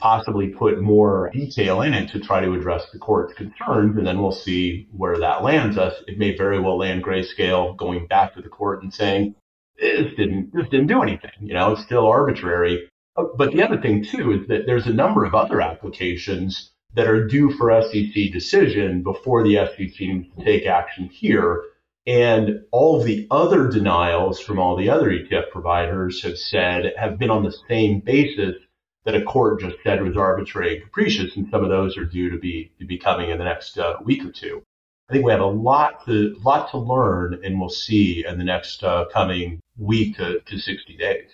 possibly 0.00 0.48
put 0.48 0.80
more 0.80 1.30
detail 1.32 1.82
in 1.82 1.94
it 1.94 2.10
to 2.10 2.20
try 2.20 2.40
to 2.40 2.54
address 2.54 2.90
the 2.92 2.98
court's 2.98 3.34
concerns, 3.34 3.96
and 3.96 4.06
then 4.06 4.20
we'll 4.20 4.32
see 4.32 4.88
where 4.92 5.18
that 5.18 5.44
lands 5.44 5.78
us. 5.78 5.94
It 6.08 6.18
may 6.18 6.36
very 6.36 6.58
well 6.58 6.78
land 6.78 7.04
grayscale 7.04 7.76
going 7.76 8.06
back 8.06 8.34
to 8.34 8.42
the 8.42 8.48
court 8.48 8.82
and 8.82 8.92
saying 8.92 9.34
this 9.78 10.14
didn't 10.16 10.52
this 10.52 10.68
didn't 10.68 10.88
do 10.88 11.02
anything. 11.02 11.30
You 11.40 11.54
know, 11.54 11.72
it's 11.72 11.82
still 11.82 12.06
arbitrary. 12.06 12.88
Uh, 13.16 13.24
but 13.36 13.52
the 13.52 13.62
other 13.62 13.80
thing 13.80 14.04
too 14.04 14.32
is 14.32 14.48
that 14.48 14.66
there's 14.66 14.86
a 14.86 14.92
number 14.92 15.24
of 15.24 15.34
other 15.34 15.60
applications 15.60 16.70
that 16.94 17.06
are 17.06 17.26
due 17.26 17.52
for 17.52 17.80
SEC 17.82 18.32
decision 18.32 19.02
before 19.02 19.42
the 19.42 19.56
SEC 19.56 20.00
needs 20.00 20.34
to 20.36 20.44
take 20.44 20.66
action 20.66 21.06
here. 21.06 21.62
And 22.06 22.62
all 22.72 22.98
of 22.98 23.06
the 23.06 23.26
other 23.30 23.68
denials 23.68 24.40
from 24.40 24.58
all 24.58 24.76
the 24.76 24.88
other 24.88 25.10
ETF 25.10 25.50
providers 25.50 26.22
have 26.22 26.38
said 26.38 26.92
have 26.96 27.18
been 27.18 27.30
on 27.30 27.44
the 27.44 27.54
same 27.68 28.00
basis 28.00 28.56
that 29.04 29.14
a 29.14 29.22
court 29.22 29.60
just 29.60 29.76
said 29.82 30.02
was 30.02 30.16
arbitrary 30.16 30.74
and 30.74 30.84
capricious, 30.84 31.36
and 31.36 31.48
some 31.50 31.64
of 31.64 31.70
those 31.70 31.96
are 31.96 32.04
due 32.04 32.30
to 32.30 32.38
be 32.38 32.70
to 32.78 32.86
be 32.86 32.98
coming 32.98 33.30
in 33.30 33.38
the 33.38 33.44
next 33.44 33.78
uh, 33.78 33.94
week 34.04 34.24
or 34.24 34.30
two. 34.30 34.62
I 35.08 35.12
think 35.12 35.24
we 35.24 35.32
have 35.32 35.40
a 35.40 35.46
lot 35.46 36.04
to 36.06 36.36
lot 36.44 36.70
to 36.70 36.78
learn, 36.78 37.40
and 37.44 37.58
we'll 37.58 37.68
see 37.68 38.24
in 38.26 38.38
the 38.38 38.44
next 38.44 38.84
uh, 38.84 39.06
coming 39.12 39.60
week 39.76 40.16
to, 40.18 40.40
to 40.40 40.58
60 40.58 40.96
days. 40.96 41.30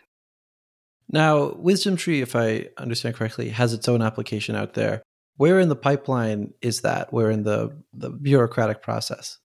Now, 1.08 1.50
WisdomTree, 1.50 2.22
if 2.22 2.34
I 2.34 2.68
understand 2.78 3.14
correctly, 3.14 3.50
has 3.50 3.72
its 3.72 3.88
own 3.88 4.02
application 4.02 4.56
out 4.56 4.74
there. 4.74 5.02
Where 5.36 5.60
in 5.60 5.68
the 5.68 5.76
pipeline 5.76 6.54
is 6.62 6.80
that? 6.80 7.12
Where 7.12 7.30
in 7.30 7.42
the, 7.42 7.76
the 7.92 8.10
bureaucratic 8.10 8.82
process? 8.82 9.38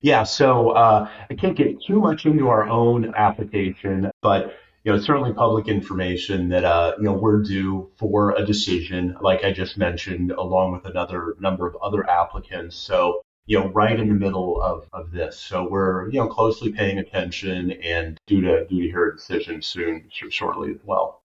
Yeah, 0.00 0.22
so 0.22 0.70
uh, 0.70 1.08
I 1.30 1.34
can't 1.34 1.56
get 1.56 1.82
too 1.82 1.98
much 1.98 2.26
into 2.26 2.48
our 2.48 2.68
own 2.68 3.14
application, 3.16 4.10
but 4.22 4.54
you 4.84 4.92
know, 4.92 4.98
it's 4.98 5.06
certainly 5.06 5.32
public 5.32 5.66
information 5.66 6.50
that, 6.50 6.64
uh, 6.64 6.94
you 6.98 7.04
know, 7.04 7.14
we're 7.14 7.42
due 7.42 7.90
for 7.96 8.32
a 8.36 8.44
decision, 8.44 9.16
like 9.22 9.42
I 9.42 9.50
just 9.50 9.78
mentioned, 9.78 10.30
along 10.30 10.72
with 10.72 10.84
another 10.84 11.34
number 11.40 11.66
of 11.66 11.74
other 11.76 12.08
applicants. 12.08 12.76
So, 12.76 13.22
you 13.46 13.58
know, 13.58 13.68
right 13.68 13.98
in 13.98 14.08
the 14.08 14.14
middle 14.14 14.60
of, 14.60 14.86
of 14.92 15.10
this. 15.10 15.38
So 15.38 15.66
we're, 15.66 16.10
you 16.10 16.18
know, 16.18 16.28
closely 16.28 16.70
paying 16.70 16.98
attention 16.98 17.72
and 17.82 18.18
due 18.26 18.42
to, 18.42 18.66
due 18.66 18.82
to 18.82 18.88
hear 18.88 19.08
a 19.08 19.16
decision 19.16 19.62
soon, 19.62 20.08
shortly 20.10 20.72
as 20.72 20.80
well. 20.84 21.22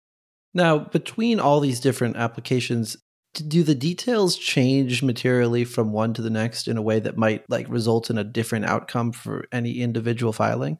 Now, 0.52 0.78
between 0.78 1.40
all 1.40 1.60
these 1.60 1.80
different 1.80 2.16
applications, 2.16 2.98
do 3.32 3.62
the 3.62 3.74
details 3.74 4.36
change 4.36 5.02
materially 5.02 5.64
from 5.64 5.92
one 5.92 6.12
to 6.14 6.22
the 6.22 6.30
next 6.30 6.68
in 6.68 6.76
a 6.76 6.82
way 6.82 7.00
that 7.00 7.16
might 7.16 7.44
like 7.48 7.68
result 7.70 8.10
in 8.10 8.18
a 8.18 8.24
different 8.24 8.66
outcome 8.66 9.12
for 9.12 9.46
any 9.50 9.80
individual 9.80 10.32
filing? 10.32 10.78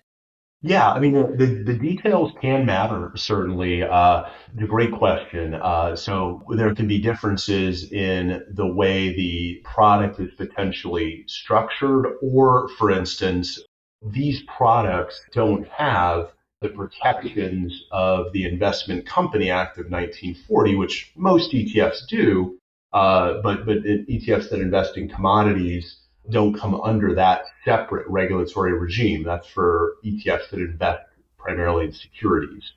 Yeah, 0.63 0.91
I 0.91 0.99
mean, 0.99 1.13
the, 1.13 1.63
the 1.65 1.75
details 1.75 2.33
can 2.41 2.65
matter, 2.65 3.13
certainly. 3.15 3.83
Uh, 3.83 4.25
great 4.67 4.91
question. 4.93 5.55
Uh, 5.55 5.95
so 5.95 6.43
there 6.57 6.75
can 6.75 6.89
be 6.89 6.99
differences 6.99 7.93
in 7.93 8.43
the 8.51 8.67
way 8.67 9.15
the 9.15 9.61
product 9.65 10.19
is 10.19 10.33
potentially 10.35 11.25
structured, 11.27 12.07
or, 12.23 12.69
for 12.79 12.91
instance, 12.91 13.61
these 14.03 14.43
products 14.45 15.21
don't 15.33 15.69
have 15.69 16.33
the 16.63 16.71
protections 16.71 17.85
of 17.93 18.33
the 18.33 18.47
Investment 18.47 19.07
Company 19.07 19.51
Act 19.51 19.77
of 19.79 19.91
1940, 19.91 20.75
which 20.77 21.13
most 21.17 21.53
ETFs 21.53 22.07
do, 22.09 22.59
uh, 22.95 23.43
but, 23.43 23.67
but 23.67 23.83
ETFs 23.85 24.49
that 24.51 24.61
invest 24.61 24.97
in 24.97 25.09
commodities 25.09 25.99
don't 26.31 26.59
come 26.59 26.81
under 26.81 27.15
that 27.15 27.45
separate 27.65 28.07
regulatory 28.09 28.73
regime. 28.73 29.23
That's 29.23 29.47
for 29.47 29.95
ETFs 30.05 30.51
that 30.51 30.61
invest 30.61 31.03
primarily 31.39 31.87
in 31.87 31.93
securities. 31.93 32.73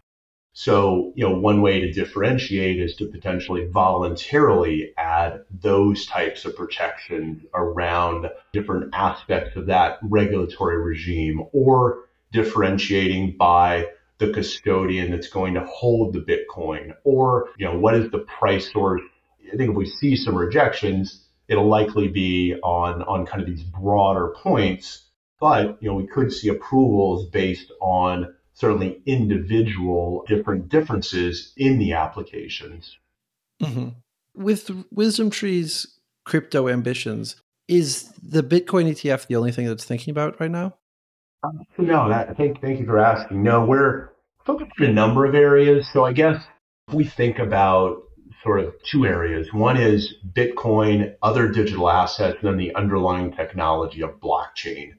So, 0.53 1.13
you 1.15 1.27
know, 1.27 1.37
one 1.37 1.61
way 1.61 1.79
to 1.79 1.91
differentiate 1.93 2.81
is 2.81 2.95
to 2.95 3.05
potentially 3.05 3.67
voluntarily 3.67 4.93
add 4.97 5.45
those 5.61 6.05
types 6.05 6.43
of 6.43 6.55
protections 6.55 7.43
around 7.53 8.29
different 8.51 8.93
aspects 8.93 9.55
of 9.55 9.67
that 9.67 9.99
regulatory 10.01 10.81
regime 10.81 11.43
or 11.53 12.09
differentiating 12.33 13.37
by 13.37 13.87
the 14.17 14.33
custodian 14.33 15.11
that's 15.11 15.29
going 15.29 15.53
to 15.53 15.65
hold 15.65 16.13
the 16.13 16.19
Bitcoin 16.19 16.93
or, 17.05 17.49
you 17.57 17.65
know, 17.65 17.79
what 17.79 17.95
is 17.95 18.11
the 18.11 18.19
price 18.19 18.71
source? 18.71 19.01
I 19.51 19.55
think 19.55 19.71
if 19.71 19.75
we 19.75 19.85
see 19.85 20.15
some 20.15 20.35
rejections, 20.35 21.25
it'll 21.49 21.67
likely 21.67 22.07
be 22.07 22.55
on 22.63 23.01
on 23.03 23.25
kind 23.25 23.41
of 23.41 23.47
these 23.47 23.63
broader 23.63 24.33
points. 24.37 25.07
But 25.39 25.81
you 25.81 25.89
know, 25.89 25.95
we 25.95 26.07
could 26.07 26.31
see 26.31 26.47
approvals 26.49 27.29
based 27.29 27.71
on 27.81 28.33
certainly 28.53 29.01
individual 29.05 30.23
different 30.27 30.69
differences 30.69 31.53
in 31.57 31.79
the 31.79 31.93
applications. 31.93 32.97
Mm-hmm. 33.61 33.89
With 34.35 34.67
WisdomTree's 34.93 35.99
crypto 36.25 36.69
ambitions, 36.69 37.41
is 37.67 38.11
the 38.21 38.43
Bitcoin 38.43 38.89
ETF 38.89 39.27
the 39.27 39.35
only 39.35 39.51
thing 39.51 39.65
that's 39.65 39.85
thinking 39.85 40.11
about 40.11 40.39
right 40.39 40.51
now? 40.51 40.75
Um, 41.43 41.61
no, 41.77 42.09
that, 42.09 42.35
thank, 42.35 42.61
thank 42.61 42.79
you 42.79 42.85
for 42.85 42.99
asking. 42.99 43.41
No, 43.43 43.65
we're 43.65 44.09
focused 44.45 44.71
in 44.79 44.85
a 44.85 44.93
number 44.93 45.25
of 45.25 45.35
areas. 45.35 45.87
So 45.93 46.03
I 46.03 46.11
guess 46.11 46.43
if 46.87 46.93
we 46.93 47.05
think 47.05 47.39
about 47.39 48.03
sort 48.43 48.61
of 48.61 48.73
two 48.83 49.05
areas. 49.05 49.53
One 49.53 49.77
is 49.77 50.15
Bitcoin, 50.33 51.15
other 51.21 51.49
digital 51.49 51.89
assets, 51.89 52.37
and 52.41 52.49
then 52.49 52.57
the 52.57 52.73
underlying 52.75 53.33
technology 53.33 54.01
of 54.01 54.19
blockchain. 54.19 54.93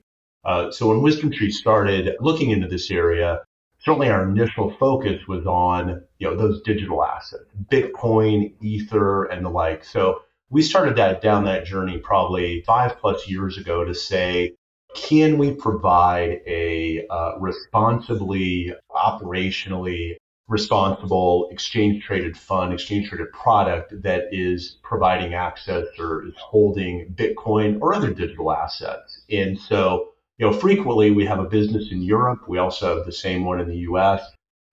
Uh, 0.44 0.70
so 0.70 0.88
when 0.88 1.00
WisdomTree 1.00 1.52
started 1.52 2.16
looking 2.20 2.50
into 2.50 2.68
this 2.68 2.90
area, 2.90 3.40
certainly 3.80 4.08
our 4.08 4.28
initial 4.28 4.74
focus 4.78 5.20
was 5.26 5.46
on 5.46 6.02
you 6.18 6.28
know 6.28 6.36
those 6.36 6.62
digital 6.62 7.02
assets, 7.04 7.44
Bitcoin, 7.70 8.52
Ether, 8.60 9.24
and 9.24 9.44
the 9.44 9.50
like. 9.50 9.84
So 9.84 10.22
we 10.50 10.62
started 10.62 10.96
that 10.96 11.22
down 11.22 11.44
that 11.44 11.64
journey 11.64 11.98
probably 11.98 12.62
five 12.62 12.98
plus 12.98 13.28
years 13.28 13.56
ago 13.56 13.84
to 13.84 13.94
say, 13.94 14.54
can 14.94 15.38
we 15.38 15.52
provide 15.52 16.40
a 16.46 17.06
uh, 17.08 17.38
responsibly, 17.38 18.74
operationally 18.90 20.16
responsible 20.50 21.48
exchange 21.52 22.02
traded 22.02 22.36
fund, 22.36 22.72
exchange 22.72 23.08
traded 23.08 23.32
product 23.32 24.02
that 24.02 24.24
is 24.32 24.78
providing 24.82 25.32
access 25.32 25.86
or 25.96 26.26
is 26.26 26.34
holding 26.36 27.14
Bitcoin 27.14 27.78
or 27.80 27.94
other 27.94 28.12
digital 28.12 28.52
assets. 28.52 29.22
And 29.30 29.56
so, 29.56 30.08
you 30.38 30.46
know, 30.46 30.52
frequently 30.52 31.12
we 31.12 31.24
have 31.24 31.38
a 31.38 31.44
business 31.44 31.92
in 31.92 32.02
Europe. 32.02 32.48
We 32.48 32.58
also 32.58 32.96
have 32.96 33.06
the 33.06 33.12
same 33.12 33.44
one 33.44 33.60
in 33.60 33.68
the 33.68 33.76
US. 33.90 34.22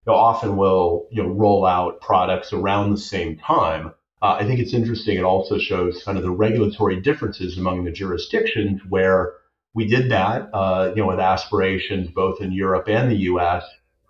You 0.05 0.13
know, 0.13 0.17
often 0.17 0.57
we'll, 0.57 1.05
you 1.11 1.21
know, 1.21 1.29
roll 1.29 1.63
out 1.63 2.01
products 2.01 2.53
around 2.53 2.89
the 2.89 2.97
same 2.97 3.37
time. 3.37 3.93
Uh, 4.19 4.37
I 4.39 4.45
think 4.45 4.59
it's 4.59 4.73
interesting. 4.73 5.15
It 5.15 5.23
also 5.23 5.59
shows 5.59 6.03
kind 6.03 6.17
of 6.17 6.23
the 6.23 6.31
regulatory 6.31 6.99
differences 7.01 7.55
among 7.55 7.83
the 7.83 7.91
jurisdictions 7.91 8.81
where 8.89 9.33
we 9.75 9.85
did 9.85 10.09
that, 10.09 10.49
uh, 10.53 10.91
you 10.95 11.03
know, 11.03 11.07
with 11.07 11.19
aspirations 11.19 12.09
both 12.09 12.41
in 12.41 12.51
Europe 12.51 12.89
and 12.89 13.11
the 13.11 13.27
US 13.33 13.63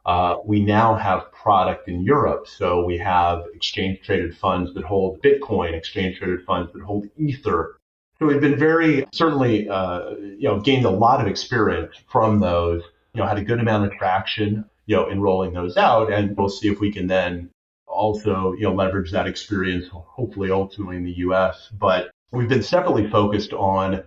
uh, 0.08 0.38
we 0.46 0.62
now 0.62 0.96
have 0.96 1.32
product 1.34 1.90
in 1.90 2.02
Europe. 2.02 2.48
So 2.48 2.86
we 2.86 2.98
have 2.98 3.44
exchange 3.54 4.00
traded 4.04 4.36
funds 4.38 4.74
that 4.74 4.86
hold 4.86 5.22
Bitcoin, 5.22 5.74
exchange 5.74 6.18
traded 6.18 6.46
funds 6.46 6.72
that 6.74 6.82
hold 6.82 7.08
Ether. 7.18 7.78
So 8.18 8.26
we've 8.26 8.42
been 8.42 8.58
very 8.58 9.06
certainly, 9.14 9.70
uh, 9.70 10.12
you 10.16 10.48
know, 10.48 10.62
gained 10.62 10.86
a 10.86 10.90
lot 10.90 11.20
of 11.20 11.28
experience 11.28 11.94
from 12.10 12.40
those. 12.40 12.82
You 13.14 13.22
know, 13.22 13.28
had 13.28 13.38
a 13.38 13.44
good 13.44 13.60
amount 13.60 13.86
of 13.86 13.92
traction, 13.98 14.64
you 14.86 14.96
know, 14.96 15.10
in 15.10 15.20
rolling 15.20 15.54
those 15.54 15.76
out, 15.76 16.12
and 16.12 16.36
we'll 16.38 16.50
see 16.50 16.70
if 16.70 16.80
we 16.80 16.92
can 16.92 17.08
then 17.08 17.50
also, 17.86 18.54
you 18.54 18.64
know, 18.64 18.74
leverage 18.74 19.12
that 19.12 19.28
experience, 19.28 19.88
hopefully, 19.92 20.52
ultimately 20.52 20.98
in 20.98 21.04
the 21.04 21.18
U.S. 21.18 21.70
But 21.78 22.12
we've 22.32 22.48
been 22.48 22.64
separately 22.64 23.10
focused 23.10 23.54
on 23.54 24.04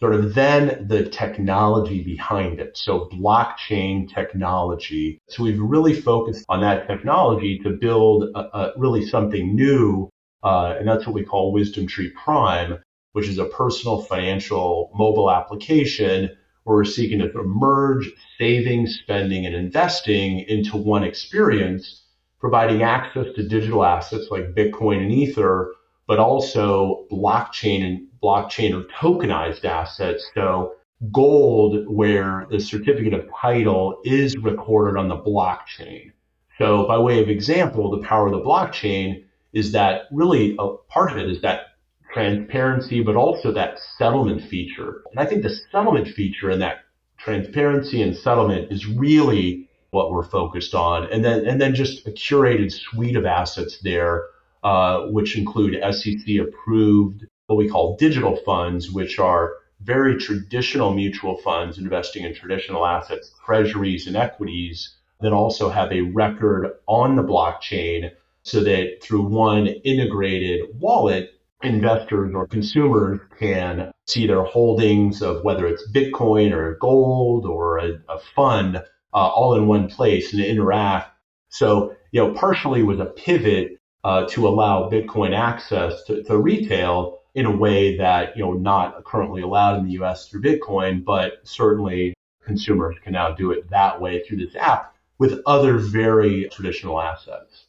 sort 0.00 0.14
of 0.14 0.34
then 0.34 0.86
the 0.88 1.08
technology 1.08 2.02
behind 2.02 2.60
it. 2.60 2.76
So 2.76 3.08
blockchain 3.12 4.12
technology. 4.12 5.20
So 5.28 5.44
we've 5.44 5.60
really 5.60 5.94
focused 5.94 6.44
on 6.48 6.60
that 6.60 6.86
technology 6.86 7.58
to 7.60 7.70
build 7.70 8.30
a, 8.34 8.38
a 8.38 8.72
really 8.76 9.06
something 9.06 9.54
new. 9.54 10.10
Uh, 10.42 10.74
and 10.78 10.86
that's 10.86 11.06
what 11.06 11.14
we 11.14 11.24
call 11.24 11.54
WisdomTree 11.54 12.12
Prime, 12.14 12.78
which 13.12 13.28
is 13.28 13.38
a 13.38 13.46
personal 13.46 14.02
financial 14.02 14.90
mobile 14.94 15.30
application 15.30 16.30
where 16.64 16.76
we're 16.76 16.84
seeking 16.84 17.20
to 17.20 17.30
merge 17.44 18.10
saving, 18.38 18.86
spending, 18.86 19.46
and 19.46 19.54
investing 19.54 20.40
into 20.40 20.76
one 20.76 21.04
experience, 21.04 22.02
providing 22.40 22.82
access 22.82 23.26
to 23.36 23.48
digital 23.48 23.84
assets 23.84 24.26
like 24.30 24.54
Bitcoin 24.54 25.02
and 25.02 25.12
Ether 25.12 25.72
but 26.06 26.18
also 26.18 27.06
blockchain 27.10 27.84
and 27.84 28.06
blockchain 28.22 28.74
or 28.74 28.86
tokenized 29.00 29.64
assets. 29.64 30.28
So 30.34 30.74
gold, 31.12 31.86
where 31.88 32.46
the 32.50 32.60
certificate 32.60 33.14
of 33.14 33.28
title 33.40 34.00
is 34.04 34.36
recorded 34.36 34.98
on 34.98 35.08
the 35.08 35.16
blockchain. 35.16 36.12
So 36.58 36.86
by 36.86 36.98
way 36.98 37.22
of 37.22 37.28
example, 37.28 37.90
the 37.90 38.06
power 38.06 38.26
of 38.26 38.32
the 38.32 38.40
blockchain 38.40 39.24
is 39.52 39.72
that 39.72 40.02
really 40.12 40.56
a 40.58 40.68
part 40.88 41.12
of 41.12 41.18
it 41.18 41.28
is 41.28 41.40
that 41.42 41.66
transparency, 42.12 43.02
but 43.02 43.16
also 43.16 43.52
that 43.52 43.78
settlement 43.98 44.42
feature. 44.48 45.02
And 45.10 45.20
I 45.20 45.26
think 45.26 45.42
the 45.42 45.54
settlement 45.72 46.08
feature 46.08 46.50
and 46.50 46.62
that 46.62 46.84
transparency 47.18 48.02
and 48.02 48.16
settlement 48.16 48.70
is 48.70 48.86
really 48.86 49.68
what 49.90 50.10
we're 50.10 50.24
focused 50.24 50.74
on. 50.74 51.10
And 51.12 51.24
then, 51.24 51.46
and 51.46 51.60
then 51.60 51.74
just 51.74 52.06
a 52.06 52.10
curated 52.10 52.72
suite 52.72 53.16
of 53.16 53.24
assets 53.24 53.78
there 53.82 54.26
uh, 54.64 55.02
which 55.08 55.36
include 55.36 55.80
SEC 55.94 56.36
approved, 56.40 57.26
what 57.46 57.56
we 57.56 57.68
call 57.68 57.96
digital 57.96 58.36
funds, 58.44 58.90
which 58.90 59.18
are 59.18 59.52
very 59.82 60.16
traditional 60.16 60.94
mutual 60.94 61.36
funds 61.36 61.76
investing 61.76 62.24
in 62.24 62.34
traditional 62.34 62.86
assets, 62.86 63.34
treasuries, 63.44 64.06
and 64.06 64.16
equities 64.16 64.96
that 65.20 65.32
also 65.32 65.68
have 65.68 65.92
a 65.92 66.00
record 66.00 66.72
on 66.86 67.16
the 67.16 67.22
blockchain 67.22 68.10
so 68.42 68.60
that 68.64 69.02
through 69.02 69.22
one 69.22 69.66
integrated 69.66 70.62
wallet, 70.78 71.30
investors 71.62 72.32
or 72.34 72.46
consumers 72.46 73.20
can 73.38 73.92
see 74.06 74.26
their 74.26 74.44
holdings 74.44 75.22
of 75.22 75.44
whether 75.44 75.66
it's 75.66 75.90
Bitcoin 75.92 76.52
or 76.52 76.76
gold 76.76 77.46
or 77.46 77.78
a, 77.78 78.00
a 78.08 78.18
fund 78.34 78.76
uh, 78.76 78.82
all 79.12 79.54
in 79.54 79.66
one 79.66 79.88
place 79.88 80.32
and 80.32 80.42
interact. 80.42 81.10
So, 81.48 81.94
you 82.12 82.20
know, 82.20 82.32
partially 82.34 82.82
was 82.82 83.00
a 83.00 83.06
pivot 83.06 83.78
uh, 84.04 84.26
to 84.26 84.46
allow 84.46 84.88
Bitcoin 84.88 85.36
access 85.36 86.02
to, 86.04 86.22
to, 86.24 86.36
retail 86.38 87.20
in 87.34 87.46
a 87.46 87.56
way 87.56 87.96
that 87.96 88.36
you 88.36 88.44
know 88.44 88.52
not 88.52 89.02
currently 89.04 89.42
allowed 89.42 89.78
in 89.78 89.86
the 89.86 89.92
U.S. 89.92 90.28
through 90.28 90.42
Bitcoin, 90.42 91.04
but 91.04 91.40
certainly 91.42 92.14
consumers 92.44 92.96
can 93.02 93.12
now 93.12 93.32
do 93.32 93.50
it 93.50 93.68
that 93.70 94.00
way 94.00 94.22
through 94.22 94.36
this 94.36 94.54
app 94.56 94.94
with 95.18 95.40
other 95.46 95.78
very 95.78 96.48
traditional 96.50 97.00
assets. 97.00 97.64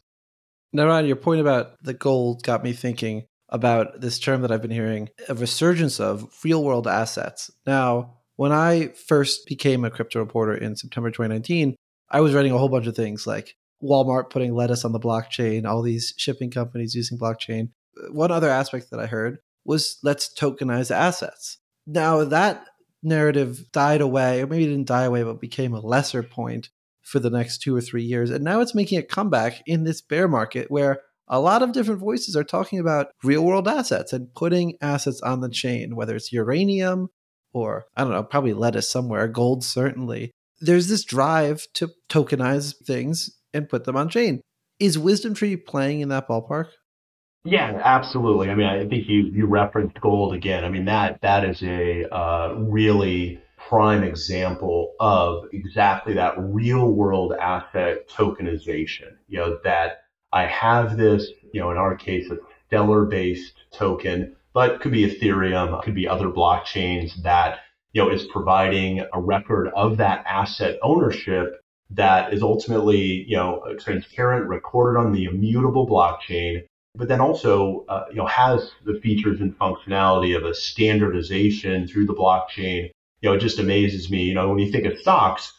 Now, 0.72 0.86
Ryan, 0.86 1.06
your 1.06 1.16
point 1.16 1.40
about 1.40 1.82
the 1.82 1.94
gold 1.94 2.42
got 2.42 2.62
me 2.62 2.74
thinking 2.74 3.24
about 3.48 4.00
this 4.00 4.18
term 4.18 4.42
that 4.42 4.52
I've 4.52 4.60
been 4.60 4.70
hearing 4.70 5.08
a 5.28 5.34
resurgence 5.34 6.00
of 6.00 6.28
real 6.44 6.62
world 6.62 6.86
assets. 6.86 7.50
Now, 7.66 8.16
when 8.34 8.52
I 8.52 8.88
first 8.88 9.46
became 9.46 9.84
a 9.84 9.90
crypto 9.90 10.18
reporter 10.18 10.54
in 10.54 10.76
September 10.76 11.10
2019, 11.10 11.76
I 12.10 12.20
was 12.20 12.34
writing 12.34 12.52
a 12.52 12.58
whole 12.58 12.68
bunch 12.68 12.86
of 12.86 12.94
things 12.94 13.26
like 13.26 13.56
Walmart 13.82 14.30
putting 14.30 14.54
lettuce 14.54 14.84
on 14.84 14.92
the 14.92 15.00
blockchain, 15.00 15.66
all 15.66 15.82
these 15.82 16.14
shipping 16.16 16.50
companies 16.50 16.94
using 16.94 17.18
blockchain. 17.18 17.70
One 18.10 18.30
other 18.30 18.50
aspect 18.50 18.90
that 18.90 19.00
I 19.00 19.06
heard 19.06 19.38
was 19.64 19.98
let's 20.02 20.32
tokenize 20.32 20.90
assets. 20.90 21.58
Now 21.86 22.24
that 22.24 22.66
narrative 23.02 23.70
died 23.72 24.00
away, 24.00 24.42
or 24.42 24.46
maybe 24.46 24.64
it 24.64 24.68
didn't 24.68 24.88
die 24.88 25.04
away, 25.04 25.22
but 25.22 25.40
became 25.40 25.74
a 25.74 25.80
lesser 25.80 26.22
point 26.22 26.70
for 27.02 27.18
the 27.20 27.30
next 27.30 27.58
two 27.58 27.74
or 27.74 27.80
three 27.80 28.02
years. 28.02 28.30
And 28.30 28.44
now 28.44 28.60
it's 28.60 28.74
making 28.74 28.98
a 28.98 29.02
comeback 29.02 29.62
in 29.66 29.84
this 29.84 30.00
bear 30.00 30.26
market 30.26 30.70
where 30.70 31.00
a 31.28 31.40
lot 31.40 31.62
of 31.62 31.72
different 31.72 32.00
voices 32.00 32.36
are 32.36 32.44
talking 32.44 32.78
about 32.78 33.08
real 33.22 33.44
world 33.44 33.68
assets 33.68 34.12
and 34.12 34.32
putting 34.34 34.74
assets 34.80 35.20
on 35.20 35.40
the 35.40 35.48
chain, 35.48 35.96
whether 35.96 36.16
it's 36.16 36.32
uranium 36.32 37.08
or 37.52 37.86
I 37.96 38.02
don't 38.02 38.12
know, 38.12 38.22
probably 38.22 38.52
lettuce 38.52 38.90
somewhere, 38.90 39.28
gold 39.28 39.64
certainly. 39.64 40.32
There's 40.60 40.88
this 40.88 41.04
drive 41.04 41.66
to 41.74 41.90
tokenize 42.08 42.74
things 42.84 43.30
and 43.54 43.68
put 43.68 43.84
them 43.84 43.96
on 43.96 44.08
chain. 44.08 44.42
Is 44.78 44.98
WisdomTree 44.98 45.64
playing 45.64 46.00
in 46.00 46.08
that 46.10 46.28
ballpark? 46.28 46.68
Yeah, 47.46 47.80
absolutely. 47.82 48.50
I 48.50 48.56
mean, 48.56 48.66
I 48.66 48.86
think 48.88 49.08
you 49.08 49.30
you 49.32 49.46
referenced 49.46 50.00
gold 50.00 50.34
again. 50.34 50.64
I 50.64 50.68
mean 50.68 50.86
that 50.86 51.20
that 51.22 51.44
is 51.44 51.62
a 51.62 52.12
uh, 52.12 52.54
really 52.58 53.40
prime 53.68 54.02
example 54.02 54.94
of 54.98 55.44
exactly 55.52 56.14
that 56.14 56.34
real 56.38 56.90
world 56.90 57.32
asset 57.40 58.08
tokenization. 58.08 59.14
You 59.28 59.38
know 59.38 59.58
that 59.62 60.02
I 60.32 60.46
have 60.46 60.96
this, 60.96 61.28
you 61.52 61.60
know, 61.60 61.70
in 61.70 61.76
our 61.76 61.94
case, 61.94 62.28
a 62.30 62.36
stellar 62.66 63.04
based 63.04 63.52
token, 63.72 64.34
but 64.52 64.80
could 64.80 64.92
be 64.92 65.06
Ethereum, 65.08 65.80
could 65.84 65.94
be 65.94 66.08
other 66.08 66.28
blockchains 66.28 67.22
that 67.22 67.60
you 67.92 68.02
know 68.02 68.10
is 68.10 68.24
providing 68.24 69.04
a 69.12 69.20
record 69.20 69.68
of 69.76 69.98
that 69.98 70.24
asset 70.26 70.78
ownership 70.82 71.62
that 71.90 72.32
is 72.32 72.42
ultimately, 72.42 73.24
you 73.28 73.36
know, 73.36 73.62
transparent, 73.78 74.48
recorded 74.48 74.98
on 74.98 75.12
the 75.12 75.24
immutable 75.24 75.86
blockchain, 75.86 76.64
but 76.96 77.08
then 77.08 77.20
also, 77.20 77.84
uh, 77.88 78.04
you 78.10 78.16
know, 78.16 78.26
has 78.26 78.72
the 78.84 78.98
features 79.00 79.40
and 79.40 79.56
functionality 79.58 80.36
of 80.36 80.44
a 80.44 80.54
standardization 80.54 81.86
through 81.86 82.06
the 82.06 82.14
blockchain. 82.14 82.90
You 83.20 83.30
know, 83.30 83.34
it 83.34 83.40
just 83.40 83.58
amazes 83.58 84.10
me. 84.10 84.24
You 84.24 84.34
know, 84.34 84.48
when 84.48 84.58
you 84.58 84.72
think 84.72 84.86
of 84.86 84.98
stocks, 84.98 85.52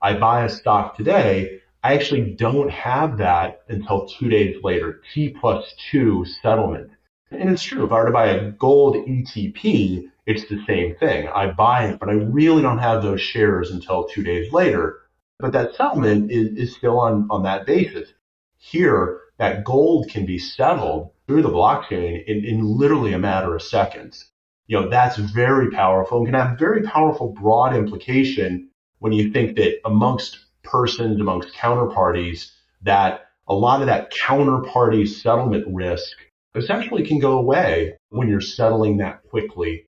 I 0.00 0.14
buy 0.14 0.44
a 0.44 0.48
stock 0.48 0.96
today. 0.96 1.60
I 1.82 1.94
actually 1.94 2.34
don't 2.34 2.70
have 2.70 3.18
that 3.18 3.62
until 3.68 4.06
two 4.06 4.28
days 4.28 4.56
later, 4.62 5.00
T 5.12 5.30
plus 5.30 5.74
two 5.90 6.24
settlement. 6.42 6.90
And 7.30 7.50
it's 7.50 7.62
true. 7.62 7.84
If 7.84 7.92
I 7.92 8.00
were 8.00 8.06
to 8.06 8.12
buy 8.12 8.26
a 8.28 8.50
gold 8.52 8.96
ETP, 8.96 10.10
it's 10.26 10.48
the 10.48 10.64
same 10.66 10.94
thing. 10.96 11.28
I 11.28 11.50
buy 11.50 11.88
it, 11.88 11.98
but 11.98 12.08
I 12.08 12.12
really 12.12 12.62
don't 12.62 12.78
have 12.78 13.02
those 13.02 13.20
shares 13.20 13.70
until 13.70 14.04
two 14.04 14.22
days 14.22 14.52
later. 14.52 15.00
But 15.38 15.52
that 15.52 15.74
settlement 15.74 16.30
is, 16.30 16.56
is 16.56 16.76
still 16.76 16.98
on, 17.00 17.26
on 17.30 17.42
that 17.42 17.66
basis. 17.66 18.12
Here, 18.56 19.20
that 19.38 19.64
gold 19.64 20.08
can 20.08 20.26
be 20.26 20.38
settled 20.38 21.10
through 21.26 21.42
the 21.42 21.50
blockchain 21.50 22.24
in, 22.26 22.44
in 22.44 22.64
literally 22.64 23.12
a 23.12 23.18
matter 23.18 23.54
of 23.54 23.62
seconds. 23.62 24.30
You 24.66 24.80
know, 24.80 24.88
that's 24.88 25.16
very 25.16 25.70
powerful 25.70 26.18
and 26.18 26.26
can 26.26 26.34
have 26.34 26.58
very 26.58 26.82
powerful 26.82 27.28
broad 27.28 27.74
implication 27.74 28.70
when 29.00 29.12
you 29.12 29.32
think 29.32 29.56
that 29.56 29.80
amongst 29.84 30.38
persons, 30.62 31.20
amongst 31.20 31.52
counterparties 31.54 32.52
that 32.82 33.26
a 33.48 33.54
lot 33.54 33.80
of 33.80 33.88
that 33.88 34.12
counterparty 34.12 35.06
settlement 35.06 35.66
risk 35.68 36.16
essentially 36.54 37.04
can 37.04 37.18
go 37.18 37.38
away 37.38 37.96
when 38.10 38.28
you're 38.28 38.40
settling 38.40 38.98
that 38.98 39.22
quickly. 39.28 39.86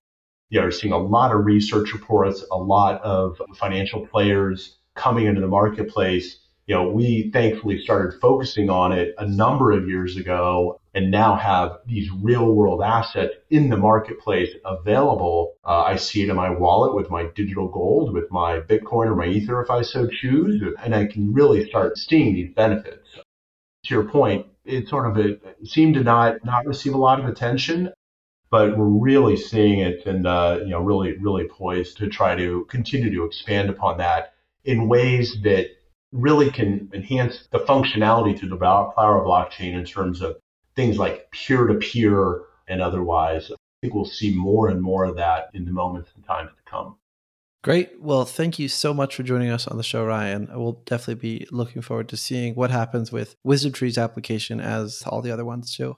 You're 0.50 0.70
seeing 0.70 0.92
a 0.92 0.98
lot 0.98 1.32
of 1.32 1.46
research 1.46 1.92
reports, 1.92 2.44
a 2.50 2.56
lot 2.58 3.00
of 3.02 3.40
financial 3.54 4.06
players 4.06 4.76
coming 4.96 5.26
into 5.26 5.40
the 5.40 5.46
marketplace. 5.46 6.38
You 6.66 6.74
know, 6.74 6.88
we 6.88 7.30
thankfully 7.32 7.78
started 7.80 8.18
focusing 8.20 8.68
on 8.68 8.90
it 8.90 9.14
a 9.18 9.26
number 9.26 9.70
of 9.70 9.88
years 9.88 10.16
ago 10.16 10.80
and 10.94 11.10
now 11.10 11.36
have 11.36 11.78
these 11.86 12.10
real 12.10 12.52
world 12.52 12.82
assets 12.82 13.34
in 13.50 13.68
the 13.68 13.76
marketplace 13.76 14.50
available. 14.64 15.54
Uh, 15.64 15.82
I 15.82 15.96
see 15.96 16.22
it 16.22 16.30
in 16.30 16.36
my 16.36 16.50
wallet 16.50 16.96
with 16.96 17.10
my 17.10 17.26
digital 17.36 17.68
gold, 17.68 18.12
with 18.12 18.30
my 18.32 18.60
Bitcoin 18.60 19.06
or 19.06 19.14
my 19.14 19.26
Ether 19.26 19.62
if 19.62 19.70
I 19.70 19.82
so 19.82 20.08
choose, 20.08 20.60
and 20.82 20.94
I 20.94 21.06
can 21.06 21.32
really 21.32 21.68
start 21.68 21.98
seeing 21.98 22.34
these 22.34 22.52
benefits. 22.54 23.06
To 23.84 23.94
your 23.94 24.04
point, 24.04 24.46
it 24.64 24.88
sort 24.88 25.06
of 25.06 25.18
it 25.18 25.40
seemed 25.64 25.94
to 25.94 26.02
not 26.02 26.44
not 26.44 26.66
receive 26.66 26.94
a 26.94 26.98
lot 26.98 27.20
of 27.20 27.26
attention, 27.26 27.92
but 28.50 28.76
we're 28.76 28.86
really 28.86 29.36
seeing 29.36 29.80
it 29.80 30.06
and 30.06 30.26
uh, 30.26 30.60
you 30.62 30.70
know 30.70 30.80
really 30.80 31.16
really 31.18 31.46
poised 31.46 31.98
to 31.98 32.08
try 32.08 32.34
to 32.34 32.64
continue 32.70 33.14
to 33.14 33.24
expand 33.24 33.68
upon 33.70 33.98
that 33.98 34.32
in 34.66 34.88
ways 34.88 35.38
that 35.42 35.68
really 36.12 36.50
can 36.50 36.90
enhance 36.92 37.48
the 37.52 37.58
functionality 37.58 38.38
to 38.40 38.48
the 38.48 38.56
Power 38.56 39.24
blockchain 39.24 39.74
in 39.74 39.84
terms 39.84 40.20
of 40.20 40.36
things 40.74 40.98
like 40.98 41.30
peer 41.30 41.66
to 41.66 41.74
peer 41.74 42.42
and 42.68 42.82
otherwise. 42.82 43.50
I 43.50 43.56
think 43.80 43.94
we'll 43.94 44.04
see 44.04 44.34
more 44.34 44.68
and 44.68 44.82
more 44.82 45.04
of 45.04 45.16
that 45.16 45.50
in 45.54 45.64
the 45.64 45.70
moments 45.70 46.10
and 46.14 46.24
times 46.24 46.50
to 46.50 46.70
come. 46.70 46.96
Great. 47.62 48.00
Well, 48.00 48.24
thank 48.24 48.58
you 48.58 48.68
so 48.68 48.94
much 48.94 49.16
for 49.16 49.22
joining 49.24 49.50
us 49.50 49.66
on 49.66 49.76
the 49.76 49.82
show, 49.82 50.04
Ryan. 50.04 50.48
I 50.52 50.56
will 50.56 50.82
definitely 50.86 51.16
be 51.16 51.46
looking 51.50 51.82
forward 51.82 52.08
to 52.10 52.16
seeing 52.16 52.54
what 52.54 52.70
happens 52.70 53.10
with 53.10 53.34
WisdomTree's 53.44 53.98
application 53.98 54.60
as 54.60 55.02
all 55.06 55.20
the 55.20 55.32
other 55.32 55.44
ones 55.44 55.74
too. 55.74 55.96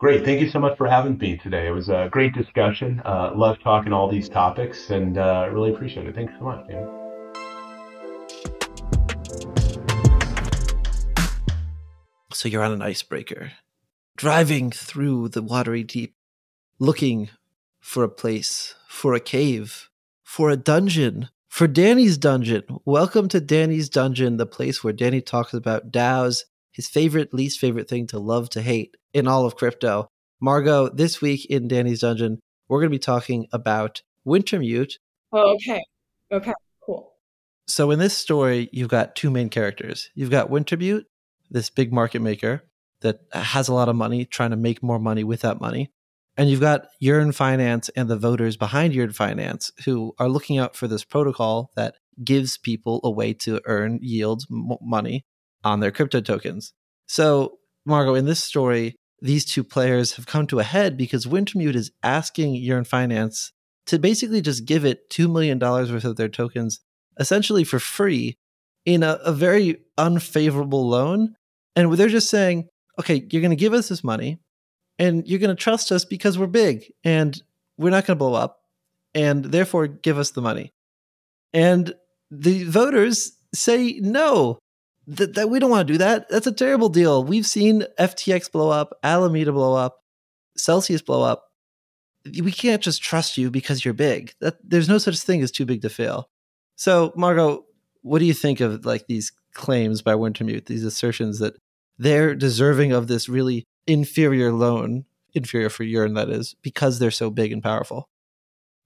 Great. 0.00 0.24
Thank 0.24 0.40
you 0.40 0.50
so 0.50 0.58
much 0.58 0.76
for 0.76 0.88
having 0.88 1.18
me 1.18 1.36
today. 1.36 1.66
It 1.68 1.72
was 1.72 1.88
a 1.88 2.08
great 2.10 2.34
discussion. 2.34 3.00
Uh, 3.04 3.32
love 3.34 3.58
talking 3.62 3.92
all 3.92 4.10
these 4.10 4.28
topics 4.28 4.90
and 4.90 5.18
uh, 5.18 5.48
really 5.52 5.72
appreciate 5.72 6.06
it. 6.06 6.14
Thanks 6.14 6.32
so 6.38 6.44
much, 6.44 6.66
man. 6.68 7.03
So 12.34 12.48
you're 12.48 12.64
on 12.64 12.72
an 12.72 12.82
icebreaker, 12.82 13.52
driving 14.16 14.70
through 14.70 15.28
the 15.28 15.42
watery 15.42 15.84
deep, 15.84 16.14
looking 16.78 17.30
for 17.80 18.04
a 18.04 18.08
place, 18.08 18.74
for 18.88 19.14
a 19.14 19.20
cave 19.20 19.88
for 20.34 20.50
a 20.50 20.56
dungeon, 20.56 21.28
for 21.48 21.68
Danny's 21.68 22.18
Dungeon. 22.18 22.64
Welcome 22.84 23.28
to 23.28 23.40
Danny's 23.40 23.88
Dungeon, 23.88 24.36
the 24.36 24.46
place 24.46 24.82
where 24.82 24.92
Danny 24.92 25.20
talks 25.20 25.54
about 25.54 25.92
DAOs, 25.92 26.42
his 26.72 26.88
favorite, 26.88 27.32
least 27.32 27.60
favorite 27.60 27.88
thing 27.88 28.08
to 28.08 28.18
love 28.18 28.50
to 28.50 28.60
hate 28.60 28.96
in 29.12 29.28
all 29.28 29.46
of 29.46 29.54
crypto. 29.54 30.08
Margaux, 30.40 30.88
this 30.88 31.20
week 31.20 31.46
in 31.46 31.68
Danny's 31.68 32.00
Dungeon, 32.00 32.40
we're 32.68 32.80
going 32.80 32.90
to 32.90 32.96
be 32.96 32.98
talking 32.98 33.46
about 33.52 34.02
Wintermute. 34.26 34.94
Oh, 35.32 35.54
okay. 35.54 35.84
Okay, 36.32 36.54
cool. 36.84 37.12
So 37.68 37.92
in 37.92 38.00
this 38.00 38.18
story, 38.18 38.68
you've 38.72 38.88
got 38.88 39.14
two 39.14 39.30
main 39.30 39.50
characters. 39.50 40.10
You've 40.16 40.32
got 40.32 40.50
Wintermute, 40.50 41.04
this 41.54 41.70
big 41.70 41.90
market 41.92 42.20
maker 42.20 42.62
that 43.00 43.20
has 43.32 43.68
a 43.68 43.74
lot 43.74 43.88
of 43.88 43.96
money, 43.96 44.26
trying 44.26 44.50
to 44.50 44.56
make 44.56 44.82
more 44.82 44.98
money 44.98 45.24
with 45.24 45.40
that 45.40 45.60
money. 45.60 45.90
And 46.36 46.50
you've 46.50 46.60
got 46.60 46.88
Yearn 47.00 47.32
Finance 47.32 47.88
and 47.90 48.08
the 48.08 48.18
voters 48.18 48.56
behind 48.56 48.94
Yearn 48.94 49.12
Finance 49.12 49.70
who 49.84 50.14
are 50.18 50.28
looking 50.28 50.58
out 50.58 50.74
for 50.74 50.88
this 50.88 51.04
protocol 51.04 51.70
that 51.76 51.94
gives 52.22 52.58
people 52.58 53.00
a 53.04 53.10
way 53.10 53.32
to 53.32 53.62
earn 53.66 54.00
yield 54.02 54.42
m- 54.50 54.76
money 54.82 55.24
on 55.62 55.80
their 55.80 55.92
crypto 55.92 56.20
tokens. 56.20 56.72
So, 57.06 57.58
Margaux, 57.86 58.14
in 58.14 58.26
this 58.26 58.42
story, 58.42 58.96
these 59.20 59.44
two 59.44 59.62
players 59.62 60.16
have 60.16 60.26
come 60.26 60.46
to 60.48 60.58
a 60.58 60.64
head 60.64 60.96
because 60.96 61.24
Wintermute 61.24 61.76
is 61.76 61.92
asking 62.02 62.56
Yearn 62.56 62.84
Finance 62.84 63.52
to 63.86 63.98
basically 63.98 64.40
just 64.40 64.64
give 64.64 64.84
it 64.84 65.08
$2 65.10 65.30
million 65.30 65.58
worth 65.58 66.04
of 66.04 66.16
their 66.16 66.28
tokens 66.28 66.80
essentially 67.18 67.62
for 67.64 67.78
free 67.78 68.36
in 68.84 69.02
a, 69.02 69.18
a 69.24 69.32
very 69.32 69.76
unfavorable 69.96 70.88
loan. 70.88 71.34
And 71.76 71.92
they're 71.92 72.08
just 72.08 72.30
saying, 72.30 72.68
okay, 72.98 73.26
you're 73.30 73.42
going 73.42 73.50
to 73.50 73.56
give 73.56 73.72
us 73.72 73.88
this 73.88 74.04
money 74.04 74.38
and 74.98 75.26
you're 75.26 75.40
going 75.40 75.54
to 75.54 75.60
trust 75.60 75.90
us 75.90 76.04
because 76.04 76.38
we're 76.38 76.46
big 76.46 76.92
and 77.02 77.40
we're 77.76 77.90
not 77.90 78.06
going 78.06 78.16
to 78.16 78.24
blow 78.24 78.34
up 78.34 78.60
and 79.14 79.44
therefore 79.44 79.86
give 79.86 80.18
us 80.18 80.30
the 80.30 80.42
money. 80.42 80.72
And 81.52 81.94
the 82.30 82.64
voters 82.64 83.32
say 83.52 83.98
no, 84.00 84.58
that, 85.06 85.34
that 85.34 85.50
we 85.50 85.58
don't 85.58 85.70
want 85.70 85.86
to 85.86 85.92
do 85.92 85.98
that. 85.98 86.28
That's 86.28 86.46
a 86.46 86.52
terrible 86.52 86.88
deal. 86.88 87.24
We've 87.24 87.46
seen 87.46 87.84
FTX 87.98 88.50
blow 88.50 88.70
up, 88.70 88.94
Alameda 89.02 89.52
blow 89.52 89.74
up, 89.74 90.00
Celsius 90.56 91.02
blow 91.02 91.22
up. 91.22 91.44
We 92.24 92.52
can't 92.52 92.82
just 92.82 93.02
trust 93.02 93.36
you 93.36 93.50
because 93.50 93.84
you're 93.84 93.94
big. 93.94 94.32
That 94.40 94.56
there's 94.64 94.88
no 94.88 94.98
such 94.98 95.18
thing 95.18 95.42
as 95.42 95.50
too 95.50 95.66
big 95.66 95.82
to 95.82 95.90
fail. 95.90 96.30
So, 96.76 97.12
Margaux, 97.16 97.66
what 98.02 98.20
do 98.20 98.24
you 98.24 98.34
think 98.34 98.60
of 98.60 98.86
like 98.86 99.06
these 99.06 99.32
claims 99.52 100.02
by 100.02 100.14
Wintermute, 100.14 100.66
these 100.66 100.84
assertions 100.84 101.38
that 101.38 101.54
they're 101.98 102.34
deserving 102.34 102.92
of 102.92 103.06
this 103.06 103.28
really 103.28 103.64
inferior 103.86 104.52
loan, 104.52 105.04
inferior 105.32 105.70
for 105.70 105.84
Yearn, 105.84 106.14
that 106.14 106.30
is, 106.30 106.54
because 106.62 106.98
they're 106.98 107.10
so 107.10 107.30
big 107.30 107.52
and 107.52 107.62
powerful. 107.62 108.08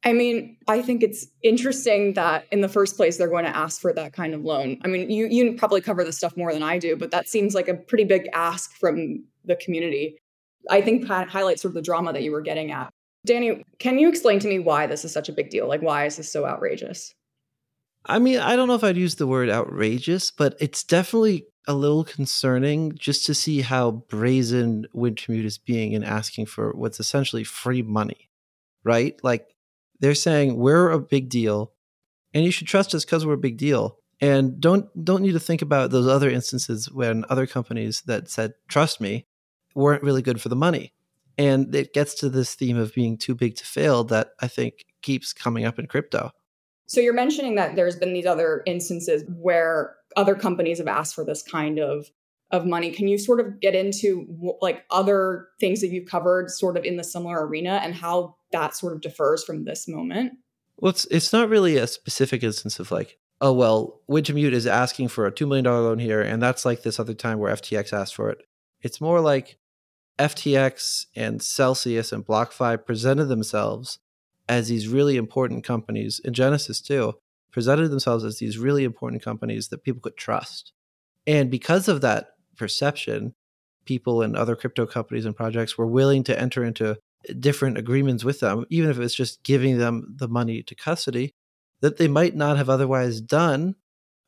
I 0.04 0.12
mean, 0.12 0.56
I 0.68 0.80
think 0.80 1.02
it's 1.02 1.26
interesting 1.42 2.14
that 2.14 2.46
in 2.52 2.60
the 2.60 2.68
first 2.68 2.96
place 2.96 3.16
they're 3.16 3.28
going 3.28 3.44
to 3.44 3.56
ask 3.56 3.80
for 3.80 3.92
that 3.94 4.12
kind 4.12 4.32
of 4.32 4.44
loan. 4.44 4.78
I 4.84 4.88
mean, 4.88 5.10
you 5.10 5.26
you 5.26 5.54
probably 5.54 5.80
cover 5.80 6.04
this 6.04 6.16
stuff 6.16 6.36
more 6.36 6.52
than 6.52 6.62
I 6.62 6.78
do, 6.78 6.96
but 6.96 7.10
that 7.10 7.28
seems 7.28 7.54
like 7.54 7.68
a 7.68 7.74
pretty 7.74 8.04
big 8.04 8.28
ask 8.32 8.72
from 8.76 9.24
the 9.44 9.56
community. 9.56 10.16
I 10.70 10.82
think 10.82 11.08
that 11.08 11.28
highlights 11.28 11.62
sort 11.62 11.70
of 11.70 11.74
the 11.74 11.82
drama 11.82 12.12
that 12.12 12.22
you 12.22 12.30
were 12.30 12.40
getting 12.40 12.70
at. 12.70 12.90
Danny, 13.26 13.64
can 13.80 13.98
you 13.98 14.08
explain 14.08 14.38
to 14.40 14.48
me 14.48 14.60
why 14.60 14.86
this 14.86 15.04
is 15.04 15.12
such 15.12 15.28
a 15.28 15.32
big 15.32 15.50
deal? 15.50 15.66
Like 15.66 15.82
why 15.82 16.06
is 16.06 16.16
this 16.16 16.30
so 16.30 16.46
outrageous? 16.46 17.12
I 18.08 18.18
mean, 18.18 18.38
I 18.38 18.56
don't 18.56 18.68
know 18.68 18.74
if 18.74 18.84
I'd 18.84 18.96
use 18.96 19.16
the 19.16 19.26
word 19.26 19.50
outrageous, 19.50 20.30
but 20.30 20.56
it's 20.60 20.82
definitely 20.82 21.46
a 21.66 21.74
little 21.74 22.04
concerning 22.04 22.96
just 22.96 23.26
to 23.26 23.34
see 23.34 23.60
how 23.60 23.90
brazen 24.08 24.86
Wintermute 24.94 25.44
is 25.44 25.58
being 25.58 25.92
in 25.92 26.02
asking 26.02 26.46
for 26.46 26.72
what's 26.72 26.98
essentially 26.98 27.44
free 27.44 27.82
money, 27.82 28.30
right? 28.82 29.20
Like 29.22 29.54
they're 30.00 30.14
saying 30.14 30.56
we're 30.56 30.90
a 30.90 30.98
big 30.98 31.28
deal, 31.28 31.72
and 32.32 32.44
you 32.44 32.50
should 32.50 32.66
trust 32.66 32.94
us 32.94 33.04
because 33.04 33.26
we're 33.26 33.34
a 33.34 33.38
big 33.38 33.58
deal. 33.58 33.98
And 34.20 34.58
don't 34.58 34.86
don't 35.04 35.22
need 35.22 35.32
to 35.32 35.40
think 35.40 35.60
about 35.60 35.90
those 35.90 36.08
other 36.08 36.30
instances 36.30 36.90
when 36.90 37.24
other 37.28 37.46
companies 37.46 38.02
that 38.06 38.30
said 38.30 38.54
trust 38.68 39.00
me 39.00 39.26
weren't 39.74 40.02
really 40.02 40.22
good 40.22 40.40
for 40.40 40.48
the 40.48 40.56
money. 40.56 40.94
And 41.36 41.72
it 41.74 41.92
gets 41.92 42.14
to 42.16 42.30
this 42.30 42.54
theme 42.54 42.78
of 42.78 42.94
being 42.94 43.16
too 43.16 43.34
big 43.34 43.56
to 43.56 43.64
fail 43.64 44.02
that 44.04 44.30
I 44.40 44.48
think 44.48 44.86
keeps 45.02 45.32
coming 45.32 45.66
up 45.66 45.78
in 45.78 45.86
crypto. 45.86 46.32
So 46.88 47.00
you're 47.00 47.12
mentioning 47.12 47.54
that 47.56 47.76
there's 47.76 47.96
been 47.96 48.14
these 48.14 48.26
other 48.26 48.62
instances 48.66 49.22
where 49.28 49.94
other 50.16 50.34
companies 50.34 50.78
have 50.78 50.88
asked 50.88 51.14
for 51.14 51.24
this 51.24 51.42
kind 51.42 51.78
of 51.78 52.10
of 52.50 52.64
money. 52.64 52.90
Can 52.90 53.08
you 53.08 53.18
sort 53.18 53.40
of 53.40 53.60
get 53.60 53.74
into 53.74 54.26
like 54.62 54.84
other 54.90 55.48
things 55.60 55.82
that 55.82 55.88
you've 55.88 56.08
covered 56.08 56.50
sort 56.50 56.78
of 56.78 56.84
in 56.84 56.96
the 56.96 57.04
similar 57.04 57.46
arena 57.46 57.78
and 57.82 57.94
how 57.94 58.36
that 58.52 58.74
sort 58.74 58.94
of 58.94 59.02
differs 59.02 59.44
from 59.44 59.64
this 59.64 59.86
moment? 59.86 60.32
Well, 60.78 60.90
it's 60.90 61.04
it's 61.10 61.32
not 61.32 61.50
really 61.50 61.76
a 61.76 61.86
specific 61.86 62.42
instance 62.42 62.80
of 62.80 62.90
like, 62.90 63.18
oh 63.42 63.52
well, 63.52 64.00
Wintermute 64.10 64.52
is 64.52 64.66
asking 64.66 65.08
for 65.08 65.26
a 65.26 65.32
two 65.32 65.46
million 65.46 65.64
dollar 65.64 65.80
loan 65.80 65.98
here, 65.98 66.22
and 66.22 66.40
that's 66.40 66.64
like 66.64 66.82
this 66.82 66.98
other 66.98 67.12
time 67.12 67.38
where 67.38 67.54
FTX 67.54 67.92
asked 67.92 68.14
for 68.14 68.30
it. 68.30 68.38
It's 68.80 68.98
more 68.98 69.20
like 69.20 69.58
FTX 70.18 71.04
and 71.14 71.42
Celsius 71.42 72.12
and 72.12 72.24
BlockFi 72.24 72.82
presented 72.86 73.26
themselves 73.26 73.98
as 74.48 74.68
these 74.68 74.88
really 74.88 75.16
important 75.16 75.64
companies, 75.64 76.20
and 76.24 76.34
Genesis 76.34 76.80
too, 76.80 77.14
presented 77.52 77.88
themselves 77.88 78.24
as 78.24 78.38
these 78.38 78.58
really 78.58 78.84
important 78.84 79.22
companies 79.22 79.68
that 79.68 79.82
people 79.82 80.00
could 80.00 80.16
trust. 80.16 80.72
And 81.26 81.50
because 81.50 81.88
of 81.88 82.00
that 82.00 82.30
perception, 82.56 83.34
people 83.84 84.22
and 84.22 84.36
other 84.36 84.56
crypto 84.56 84.86
companies 84.86 85.24
and 85.24 85.36
projects 85.36 85.76
were 85.76 85.86
willing 85.86 86.24
to 86.24 86.38
enter 86.38 86.64
into 86.64 86.98
different 87.38 87.78
agreements 87.78 88.24
with 88.24 88.40
them, 88.40 88.64
even 88.70 88.90
if 88.90 88.98
it's 88.98 89.14
just 89.14 89.42
giving 89.42 89.78
them 89.78 90.14
the 90.16 90.28
money 90.28 90.62
to 90.62 90.74
custody 90.74 91.34
that 91.80 91.96
they 91.96 92.08
might 92.08 92.34
not 92.34 92.56
have 92.56 92.68
otherwise 92.68 93.20
done. 93.20 93.74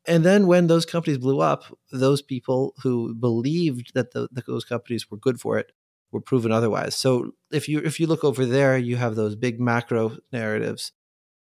And 0.05 0.23
then 0.23 0.47
when 0.47 0.67
those 0.67 0.85
companies 0.85 1.19
blew 1.19 1.41
up, 1.41 1.65
those 1.91 2.21
people 2.21 2.73
who 2.81 3.13
believed 3.13 3.91
that, 3.93 4.11
the, 4.13 4.27
those 4.47 4.65
companies 4.65 5.09
were 5.09 5.17
good 5.17 5.39
for 5.39 5.57
it 5.57 5.71
were 6.11 6.21
proven 6.21 6.51
otherwise. 6.51 6.95
So 6.95 7.31
if 7.51 7.67
you 7.67 7.79
if 7.79 7.99
you 7.99 8.07
look 8.07 8.23
over 8.23 8.45
there, 8.45 8.77
you 8.77 8.97
have 8.97 9.15
those 9.15 9.35
big 9.35 9.59
macro 9.59 10.17
narratives, 10.31 10.91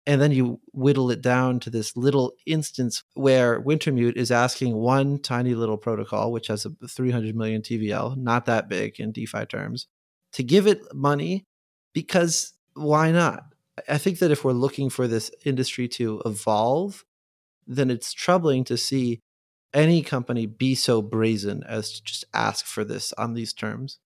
and 0.06 0.22
then 0.22 0.32
you 0.32 0.60
whittle 0.74 1.12
it 1.12 1.22
down 1.22 1.60
to 1.62 1.70
this 1.70 1.96
little 1.96 2.34
instance 2.46 3.04
where 3.14 3.62
Wintermute 3.62 4.16
is 4.16 4.32
asking 4.32 4.76
one 4.76 5.20
tiny 5.20 5.56
little 5.56 5.78
protocol, 5.78 6.32
which 6.32 6.48
has 6.48 6.66
a 6.66 6.72
300 6.88 7.36
million 7.36 7.62
TVL, 7.62 8.18
not 8.18 8.46
that 8.46 8.70
big 8.70 9.00
in 9.00 9.12
DeFi 9.12 9.46
terms, 9.46 9.88
to 10.34 10.44
give 10.44 10.68
it 10.68 10.82
money 10.94 11.46
because 11.94 12.54
why 12.74 13.12
not? 13.12 13.44
I 13.88 13.98
think 13.98 14.20
that 14.20 14.32
if 14.32 14.44
we're 14.44 14.52
looking 14.52 14.90
for 14.90 15.08
this 15.08 15.32
industry 15.46 15.88
to 15.90 16.22
evolve, 16.26 17.06
then 17.66 17.90
it's 17.90 18.14
troubling 18.14 18.64
to 18.66 18.78
see 18.78 19.22
any 19.74 20.02
company 20.02 20.46
be 20.46 20.76
so 20.76 21.02
brazen 21.02 21.64
as 21.64 21.94
to 21.94 22.04
just 22.04 22.26
ask 22.34 22.66
for 22.66 22.84
this 22.84 23.14
on 23.14 23.34
these 23.34 23.54
terms? 23.54 24.00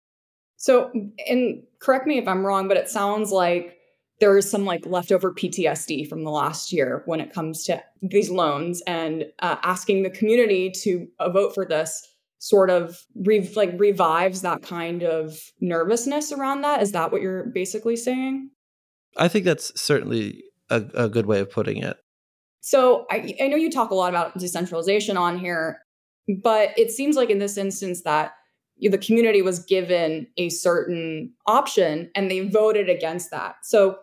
So, 0.63 0.93
and 1.27 1.61
correct 1.81 2.07
me 2.07 2.19
if 2.19 2.25
I'm 2.25 2.45
wrong, 2.45 2.69
but 2.69 2.77
it 2.77 2.87
sounds 2.87 3.33
like 3.33 3.75
there 4.21 4.37
is 4.37 4.49
some 4.49 4.63
like 4.63 4.85
leftover 4.85 5.33
PTSD 5.33 6.07
from 6.07 6.23
the 6.23 6.31
last 6.31 6.71
year 6.71 7.03
when 7.05 7.19
it 7.19 7.33
comes 7.33 7.65
to 7.65 7.83
these 8.01 8.29
loans 8.29 8.81
and 8.87 9.25
uh, 9.39 9.57
asking 9.61 10.03
the 10.03 10.09
community 10.09 10.71
to 10.83 11.05
uh, 11.19 11.29
vote 11.29 11.53
for 11.53 11.65
this 11.65 12.07
sort 12.39 12.69
of 12.69 12.97
re- 13.13 13.51
like 13.57 13.77
revives 13.77 14.41
that 14.43 14.61
kind 14.61 15.03
of 15.03 15.37
nervousness 15.59 16.31
around 16.31 16.61
that. 16.61 16.81
Is 16.81 16.93
that 16.93 17.11
what 17.11 17.21
you're 17.21 17.47
basically 17.47 17.97
saying? 17.97 18.49
I 19.17 19.27
think 19.27 19.43
that's 19.43 19.77
certainly 19.79 20.45
a, 20.69 20.85
a 20.93 21.09
good 21.09 21.25
way 21.25 21.41
of 21.41 21.51
putting 21.51 21.83
it. 21.83 21.97
So 22.61 23.05
I, 23.11 23.35
I 23.41 23.49
know 23.49 23.57
you 23.57 23.69
talk 23.69 23.91
a 23.91 23.95
lot 23.95 24.07
about 24.07 24.37
decentralization 24.37 25.17
on 25.17 25.39
here, 25.39 25.79
but 26.41 26.69
it 26.77 26.89
seems 26.89 27.17
like 27.17 27.29
in 27.29 27.39
this 27.39 27.57
instance 27.57 28.03
that 28.03 28.31
the 28.79 28.97
community 28.97 29.41
was 29.41 29.63
given 29.63 30.27
a 30.37 30.49
certain 30.49 31.33
option 31.47 32.09
and 32.15 32.29
they 32.29 32.47
voted 32.47 32.89
against 32.89 33.31
that. 33.31 33.55
So 33.63 33.97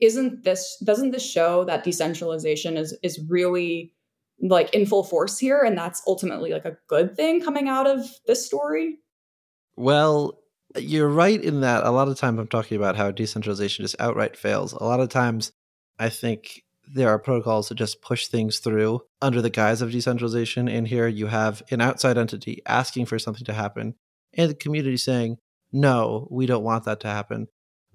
isn't 0.00 0.44
this 0.44 0.76
doesn't 0.84 1.12
this 1.12 1.24
show 1.24 1.64
that 1.64 1.84
decentralization 1.84 2.76
is 2.76 2.96
is 3.02 3.20
really 3.28 3.94
like 4.42 4.74
in 4.74 4.84
full 4.84 5.04
force 5.04 5.38
here 5.38 5.62
and 5.62 5.78
that's 5.78 6.02
ultimately 6.06 6.52
like 6.52 6.66
a 6.66 6.76
good 6.88 7.16
thing 7.16 7.40
coming 7.40 7.68
out 7.68 7.86
of 7.86 8.04
this 8.26 8.44
story? 8.44 8.98
Well, 9.76 10.38
you're 10.76 11.08
right 11.08 11.42
in 11.42 11.60
that 11.60 11.84
a 11.84 11.90
lot 11.90 12.08
of 12.08 12.18
times 12.18 12.38
I'm 12.38 12.48
talking 12.48 12.76
about 12.76 12.96
how 12.96 13.10
decentralization 13.10 13.84
just 13.84 13.96
outright 13.98 14.36
fails. 14.36 14.72
A 14.72 14.84
lot 14.84 15.00
of 15.00 15.08
times 15.08 15.52
I 15.98 16.10
think 16.10 16.62
there 16.88 17.08
are 17.08 17.18
protocols 17.18 17.68
that 17.68 17.76
just 17.76 18.02
push 18.02 18.28
things 18.28 18.58
through 18.58 19.02
under 19.20 19.42
the 19.42 19.50
guise 19.50 19.82
of 19.82 19.90
decentralization. 19.90 20.68
And 20.68 20.86
here 20.86 21.08
you 21.08 21.26
have 21.26 21.62
an 21.70 21.80
outside 21.80 22.18
entity 22.18 22.62
asking 22.66 23.06
for 23.06 23.18
something 23.18 23.44
to 23.46 23.52
happen 23.52 23.94
and 24.36 24.50
the 24.50 24.54
community 24.54 24.96
saying, 24.96 25.38
no, 25.72 26.28
we 26.30 26.46
don't 26.46 26.64
want 26.64 26.84
that 26.84 27.00
to 27.00 27.08
happen. 27.08 27.48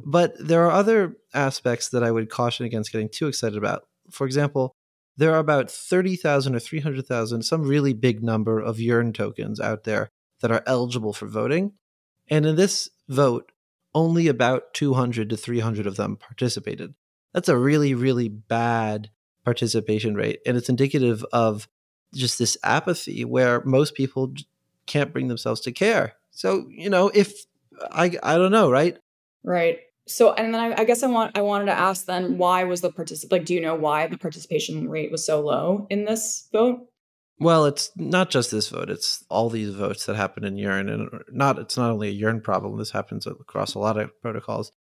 But 0.03 0.33
there 0.39 0.65
are 0.65 0.71
other 0.71 1.15
aspects 1.33 1.89
that 1.89 2.03
I 2.03 2.11
would 2.11 2.29
caution 2.29 2.65
against 2.65 2.91
getting 2.91 3.09
too 3.09 3.27
excited 3.27 3.57
about. 3.57 3.83
For 4.09 4.25
example, 4.25 4.75
there 5.17 5.33
are 5.33 5.39
about 5.39 5.69
30,000 5.69 6.55
or 6.55 6.59
300,000, 6.59 7.43
some 7.43 7.63
really 7.63 7.93
big 7.93 8.23
number 8.23 8.59
of 8.59 8.79
Yearn 8.79 9.13
tokens 9.13 9.59
out 9.59 9.83
there 9.83 10.09
that 10.41 10.51
are 10.51 10.63
eligible 10.65 11.13
for 11.13 11.27
voting. 11.27 11.73
And 12.29 12.45
in 12.45 12.55
this 12.55 12.89
vote, 13.07 13.51
only 13.93 14.27
about 14.27 14.73
200 14.73 15.29
to 15.29 15.37
300 15.37 15.85
of 15.85 15.97
them 15.97 16.15
participated. 16.15 16.95
That's 17.33 17.49
a 17.49 17.57
really, 17.57 17.93
really 17.93 18.29
bad 18.29 19.09
participation 19.43 20.15
rate. 20.15 20.39
And 20.45 20.57
it's 20.57 20.69
indicative 20.69 21.25
of 21.33 21.67
just 22.13 22.39
this 22.39 22.57
apathy 22.63 23.25
where 23.25 23.63
most 23.65 23.95
people 23.95 24.33
can't 24.85 25.13
bring 25.13 25.27
themselves 25.27 25.61
to 25.61 25.71
care. 25.71 26.13
So, 26.31 26.65
you 26.69 26.89
know, 26.89 27.09
if 27.13 27.33
I, 27.91 28.17
I 28.23 28.37
don't 28.37 28.51
know, 28.51 28.69
right? 28.69 28.97
Right. 29.43 29.79
So, 30.07 30.33
and 30.33 30.53
then 30.53 30.61
I, 30.61 30.81
I 30.81 30.85
guess 30.85 31.03
I 31.03 31.07
want 31.07 31.37
I 31.37 31.41
wanted 31.41 31.65
to 31.65 31.73
ask 31.73 32.05
then 32.05 32.37
why 32.37 32.63
was 32.63 32.81
the 32.81 32.91
particip 32.91 33.31
like 33.31 33.45
do 33.45 33.53
you 33.53 33.61
know 33.61 33.75
why 33.75 34.07
the 34.07 34.17
participation 34.17 34.89
rate 34.89 35.11
was 35.11 35.25
so 35.25 35.41
low 35.41 35.87
in 35.89 36.05
this 36.05 36.47
vote? 36.51 36.87
Well, 37.39 37.65
it's 37.65 37.91
not 37.95 38.29
just 38.29 38.51
this 38.51 38.69
vote; 38.69 38.89
it's 38.89 39.23
all 39.29 39.49
these 39.49 39.73
votes 39.73 40.05
that 40.05 40.15
happen 40.15 40.43
in 40.43 40.57
Yearn, 40.57 40.89
and 40.89 41.09
not 41.31 41.59
it's 41.59 41.77
not 41.77 41.91
only 41.91 42.09
a 42.09 42.11
Yearn 42.11 42.41
problem. 42.41 42.77
This 42.77 42.91
happens 42.91 43.25
across 43.25 43.73
a 43.73 43.79
lot 43.79 43.97
of 43.97 44.09
protocols. 44.21 44.71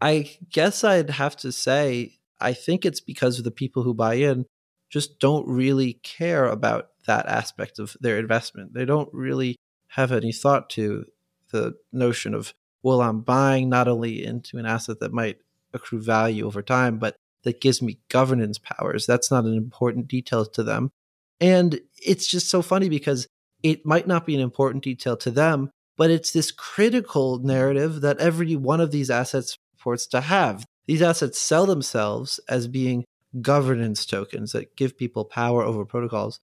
I 0.00 0.36
guess 0.52 0.84
I'd 0.84 1.10
have 1.10 1.36
to 1.38 1.52
say 1.52 2.18
I 2.40 2.52
think 2.52 2.84
it's 2.84 3.00
because 3.00 3.38
of 3.38 3.44
the 3.44 3.50
people 3.50 3.82
who 3.82 3.94
buy 3.94 4.14
in 4.14 4.46
just 4.90 5.18
don't 5.18 5.48
really 5.48 5.94
care 6.02 6.46
about 6.46 6.88
that 7.06 7.26
aspect 7.26 7.78
of 7.78 7.96
their 8.00 8.18
investment. 8.18 8.74
They 8.74 8.84
don't 8.84 9.08
really 9.12 9.56
have 9.96 10.12
any 10.12 10.30
thought 10.30 10.68
to 10.70 11.06
the 11.52 11.74
notion 11.92 12.34
of 12.34 12.54
well, 12.82 13.00
I'm 13.00 13.22
buying 13.22 13.68
not 13.68 13.88
only 13.88 14.24
into 14.24 14.58
an 14.58 14.66
asset 14.66 15.00
that 15.00 15.12
might 15.12 15.38
accrue 15.74 16.00
value 16.00 16.46
over 16.46 16.62
time, 16.62 16.98
but 16.98 17.16
that 17.42 17.60
gives 17.60 17.82
me 17.82 17.98
governance 18.08 18.58
powers. 18.58 19.06
That's 19.06 19.30
not 19.30 19.44
an 19.44 19.56
important 19.56 20.06
detail 20.06 20.44
to 20.46 20.62
them. 20.62 20.92
And 21.40 21.80
it's 22.00 22.28
just 22.28 22.48
so 22.48 22.62
funny 22.62 22.88
because 22.88 23.26
it 23.64 23.84
might 23.84 24.06
not 24.06 24.24
be 24.24 24.36
an 24.36 24.40
important 24.40 24.84
detail 24.84 25.16
to 25.16 25.32
them, 25.32 25.70
but 25.96 26.10
it's 26.10 26.30
this 26.30 26.52
critical 26.52 27.38
narrative 27.38 28.02
that 28.02 28.18
every 28.18 28.54
one 28.54 28.80
of 28.80 28.92
these 28.92 29.10
assets 29.10 29.58
purports 29.76 30.06
to 30.08 30.20
have. 30.20 30.64
These 30.86 31.02
assets 31.02 31.40
sell 31.40 31.66
themselves 31.66 32.38
as 32.48 32.68
being 32.68 33.04
governance 33.40 34.06
tokens 34.06 34.52
that 34.52 34.76
give 34.76 34.96
people 34.96 35.24
power 35.24 35.62
over 35.62 35.84
protocols. 35.84 36.38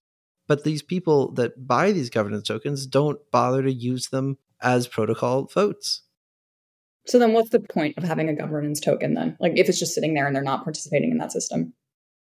But 0.47 0.63
these 0.63 0.82
people 0.82 1.32
that 1.34 1.67
buy 1.67 1.91
these 1.91 2.10
governance 2.10 2.47
tokens 2.47 2.86
don't 2.86 3.19
bother 3.32 3.63
to 3.63 3.71
use 3.71 4.10
them 4.10 4.38
as 4.62 4.88
protocol 4.88 5.45
votes. 5.45 6.01
So 7.06 7.19
then 7.19 7.34
what's 7.34 7.49
the 7.49 7.60
point 7.60 7.97
of 7.97 8.03
having 8.03 8.29
a 8.29 8.36
governance 8.36 8.79
token 8.79 9.13
then? 9.13 9.38
Like 9.39 9.53
if 9.58 9.67
it's 9.67 9.79
just 9.79 9.93
sitting 9.93 10.13
there 10.13 10.25
and 10.25 10.36
they're 10.36 10.43
not 10.43 10.63
participating 10.63 11.12
in 11.12 11.17
that 11.17 11.32
system? 11.32 11.73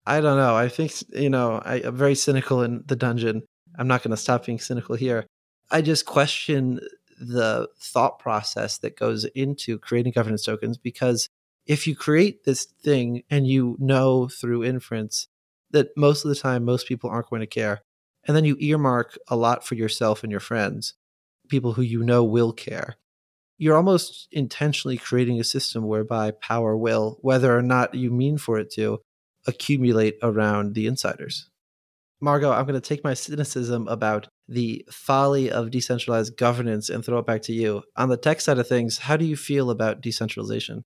I 0.07 0.21
don't 0.21 0.37
know. 0.37 0.55
I 0.55 0.69
think, 0.69 0.93
you 1.15 1.31
know, 1.31 1.61
I, 1.65 1.77
am 1.79 1.97
very 1.97 2.15
cynical 2.15 2.63
in 2.63 2.85
the 2.87 2.97
dungeon. 2.97 3.43
I'm 3.79 3.89
not 3.89 4.03
going 4.03 4.13
to 4.13 4.17
stop 4.17 4.47
being 4.47 4.59
cynical 4.59 4.95
here. 4.95 5.27
I 5.71 5.83
just 5.83 6.07
question 6.07 6.81
the 7.19 7.69
thought 7.81 8.19
process 8.19 8.79
that 8.79 8.97
goes 8.97 9.25
into 9.25 9.79
creating 9.79 10.13
governance 10.13 10.45
tokens 10.45 10.79
because 10.79 11.29
if 11.67 11.87
you 11.87 11.97
create 11.97 12.45
this 12.45 12.65
thing 12.65 13.23
and 13.31 13.47
you 13.47 13.77
know 13.81 14.29
through 14.29 14.65
inference 14.65 15.27
that 15.71 15.89
most 15.97 16.25
of 16.25 16.29
the 16.29 16.37
time 16.37 16.65
most 16.65 16.87
people 16.87 17.11
aren't 17.11 17.29
going 17.29 17.41
to 17.41 17.47
care, 17.47 17.83
and 18.27 18.37
then 18.37 18.45
you 18.45 18.57
earmark 18.61 19.17
a 19.29 19.37
lot 19.37 19.67
for 19.67 19.75
yourself 19.75 20.23
and 20.23 20.31
your 20.31 20.41
friends, 20.41 20.95
people 21.49 21.75
who 21.75 21.83
you 21.83 22.03
know 22.03 22.25
will 22.25 22.53
care, 22.53 22.97
you're 23.59 23.77
almost 23.77 24.29
intentionally 24.33 24.97
creating 24.97 25.41
a 25.41 25.45
system 25.45 25.87
whereby 25.87 26.33
power 26.43 26.77
will, 26.77 27.19
whether 27.23 27.57
or 27.57 27.63
not 27.63 27.95
you 27.95 28.11
mean 28.11 28.39
for 28.39 28.59
it 28.59 28.71
to, 28.73 29.01
accumulate 29.47 30.17
around 30.23 30.75
the 30.75 30.87
insiders. 30.87 31.49
Margaux, 32.21 32.51
I'm 32.51 32.67
going 32.67 32.81
to 32.81 32.87
take 32.87 33.05
my 33.05 33.15
cynicism 33.15 33.87
about 33.89 34.27
the 34.49 34.85
folly 34.91 35.51
of 35.51 35.71
decentralized 35.71 36.37
governance 36.37 36.89
and 36.89 37.05
throw 37.05 37.19
it 37.19 37.27
back 37.27 37.43
to 37.43 37.53
you. 37.53 37.83
On 37.97 38.09
the 38.09 38.17
tech 38.17 38.41
side 38.41 38.59
of 38.59 38.67
things, 38.67 38.99
how 38.99 39.17
do 39.17 39.25
you 39.25 39.37
feel 39.37 39.71
about 39.71 40.01
decentralization? 40.01 40.83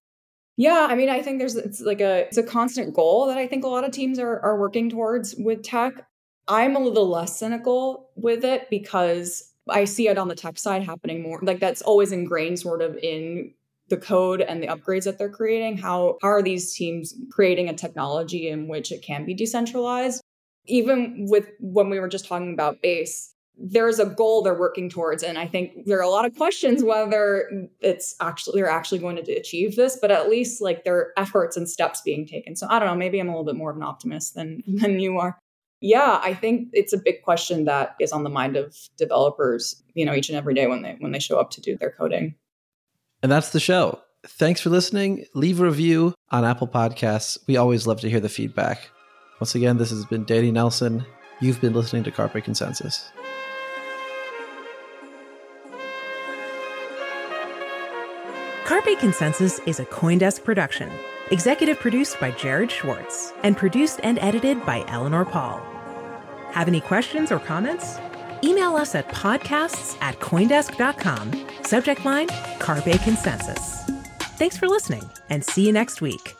Yeah, 0.56 0.88
I 0.90 0.94
mean, 0.94 1.08
I 1.08 1.22
think 1.22 1.38
there's 1.38 1.56
it's 1.56 1.80
like 1.80 2.00
a 2.00 2.26
it's 2.26 2.36
a 2.36 2.42
constant 2.42 2.94
goal 2.94 3.26
that 3.28 3.38
I 3.38 3.46
think 3.46 3.64
a 3.64 3.68
lot 3.68 3.84
of 3.84 3.92
teams 3.92 4.18
are 4.18 4.40
are 4.40 4.58
working 4.58 4.90
towards 4.90 5.34
with 5.38 5.62
tech. 5.62 6.06
I'm 6.48 6.76
a 6.76 6.80
little 6.80 7.08
less 7.08 7.38
cynical 7.38 8.10
with 8.16 8.44
it 8.44 8.68
because 8.70 9.52
I 9.68 9.84
see 9.84 10.08
it 10.08 10.18
on 10.18 10.28
the 10.28 10.34
tech 10.34 10.58
side 10.58 10.82
happening 10.82 11.22
more. 11.22 11.38
Like 11.42 11.60
that's 11.60 11.82
always 11.82 12.12
ingrained 12.12 12.58
sort 12.58 12.82
of 12.82 12.96
in 12.96 13.52
the 13.88 13.96
code 13.96 14.40
and 14.40 14.62
the 14.62 14.68
upgrades 14.68 15.04
that 15.04 15.18
they're 15.18 15.30
creating. 15.30 15.76
How, 15.76 16.18
how 16.22 16.28
are 16.28 16.42
these 16.42 16.74
teams 16.74 17.14
creating 17.30 17.68
a 17.68 17.74
technology 17.74 18.48
in 18.48 18.68
which 18.68 18.92
it 18.92 19.02
can 19.02 19.24
be 19.26 19.34
decentralized? 19.34 20.22
Even 20.66 21.26
with 21.28 21.48
when 21.60 21.90
we 21.90 21.98
were 21.98 22.08
just 22.08 22.26
talking 22.26 22.52
about 22.52 22.82
Base, 22.82 23.34
there's 23.62 23.98
a 23.98 24.06
goal 24.06 24.42
they're 24.42 24.58
working 24.58 24.88
towards 24.88 25.22
and 25.22 25.36
i 25.36 25.46
think 25.46 25.84
there 25.84 25.98
are 25.98 26.02
a 26.02 26.08
lot 26.08 26.24
of 26.24 26.34
questions 26.34 26.82
whether 26.82 27.68
it's 27.80 28.14
actually 28.20 28.58
they're 28.58 28.70
actually 28.70 28.98
going 28.98 29.16
to 29.16 29.32
achieve 29.32 29.76
this 29.76 29.98
but 30.00 30.10
at 30.10 30.30
least 30.30 30.62
like 30.62 30.82
there 30.84 30.96
are 30.96 31.12
efforts 31.18 31.58
and 31.58 31.68
steps 31.68 32.00
being 32.00 32.26
taken 32.26 32.56
so 32.56 32.66
i 32.70 32.78
don't 32.78 32.88
know 32.88 32.94
maybe 32.94 33.20
i'm 33.20 33.28
a 33.28 33.32
little 33.32 33.44
bit 33.44 33.56
more 33.56 33.70
of 33.70 33.76
an 33.76 33.82
optimist 33.82 34.34
than 34.34 34.62
than 34.66 34.98
you 34.98 35.18
are 35.18 35.38
yeah, 35.80 36.20
I 36.22 36.34
think 36.34 36.68
it's 36.72 36.92
a 36.92 36.98
big 36.98 37.22
question 37.22 37.64
that 37.64 37.96
is 37.98 38.12
on 38.12 38.22
the 38.22 38.30
mind 38.30 38.56
of 38.56 38.76
developers, 38.96 39.82
you 39.94 40.04
know, 40.04 40.14
each 40.14 40.28
and 40.28 40.36
every 40.36 40.54
day 40.54 40.66
when 40.66 40.82
they 40.82 40.96
when 40.98 41.12
they 41.12 41.18
show 41.18 41.38
up 41.38 41.50
to 41.52 41.60
do 41.60 41.76
their 41.76 41.90
coding. 41.90 42.34
And 43.22 43.32
that's 43.32 43.50
the 43.50 43.60
show. 43.60 44.00
Thanks 44.26 44.60
for 44.60 44.68
listening. 44.68 45.24
Leave 45.34 45.60
a 45.60 45.64
review 45.64 46.14
on 46.30 46.44
Apple 46.44 46.68
Podcasts. 46.68 47.38
We 47.46 47.56
always 47.56 47.86
love 47.86 48.00
to 48.00 48.10
hear 48.10 48.20
the 48.20 48.28
feedback. 48.28 48.90
Once 49.40 49.54
again, 49.54 49.78
this 49.78 49.90
has 49.90 50.04
been 50.04 50.24
Danny 50.24 50.50
Nelson. 50.50 51.04
You've 51.40 51.60
been 51.60 51.72
listening 51.72 52.04
to 52.04 52.10
Carpe 52.10 52.44
Consensus. 52.44 53.10
Carpe 58.66 58.98
Consensus 58.98 59.58
is 59.60 59.80
a 59.80 59.86
CoinDesk 59.86 60.44
production. 60.44 60.90
Executive 61.30 61.78
produced 61.78 62.18
by 62.18 62.32
Jared 62.32 62.70
Schwartz 62.70 63.32
and 63.44 63.56
produced 63.56 64.00
and 64.02 64.18
edited 64.18 64.64
by 64.66 64.84
Eleanor 64.88 65.24
Pahl. 65.24 65.64
Have 66.52 66.66
any 66.66 66.80
questions 66.80 67.30
or 67.30 67.38
comments? 67.38 67.98
Email 68.42 68.74
us 68.74 68.94
at 68.94 69.06
podcasts 69.08 69.96
at 70.00 70.18
CoinDesk.com. 70.18 71.46
Subject 71.62 72.04
line 72.04 72.28
Carpe 72.58 73.00
Consensus. 73.04 73.84
Thanks 74.38 74.56
for 74.56 74.66
listening 74.66 75.08
and 75.28 75.44
see 75.44 75.66
you 75.66 75.72
next 75.72 76.00
week. 76.00 76.39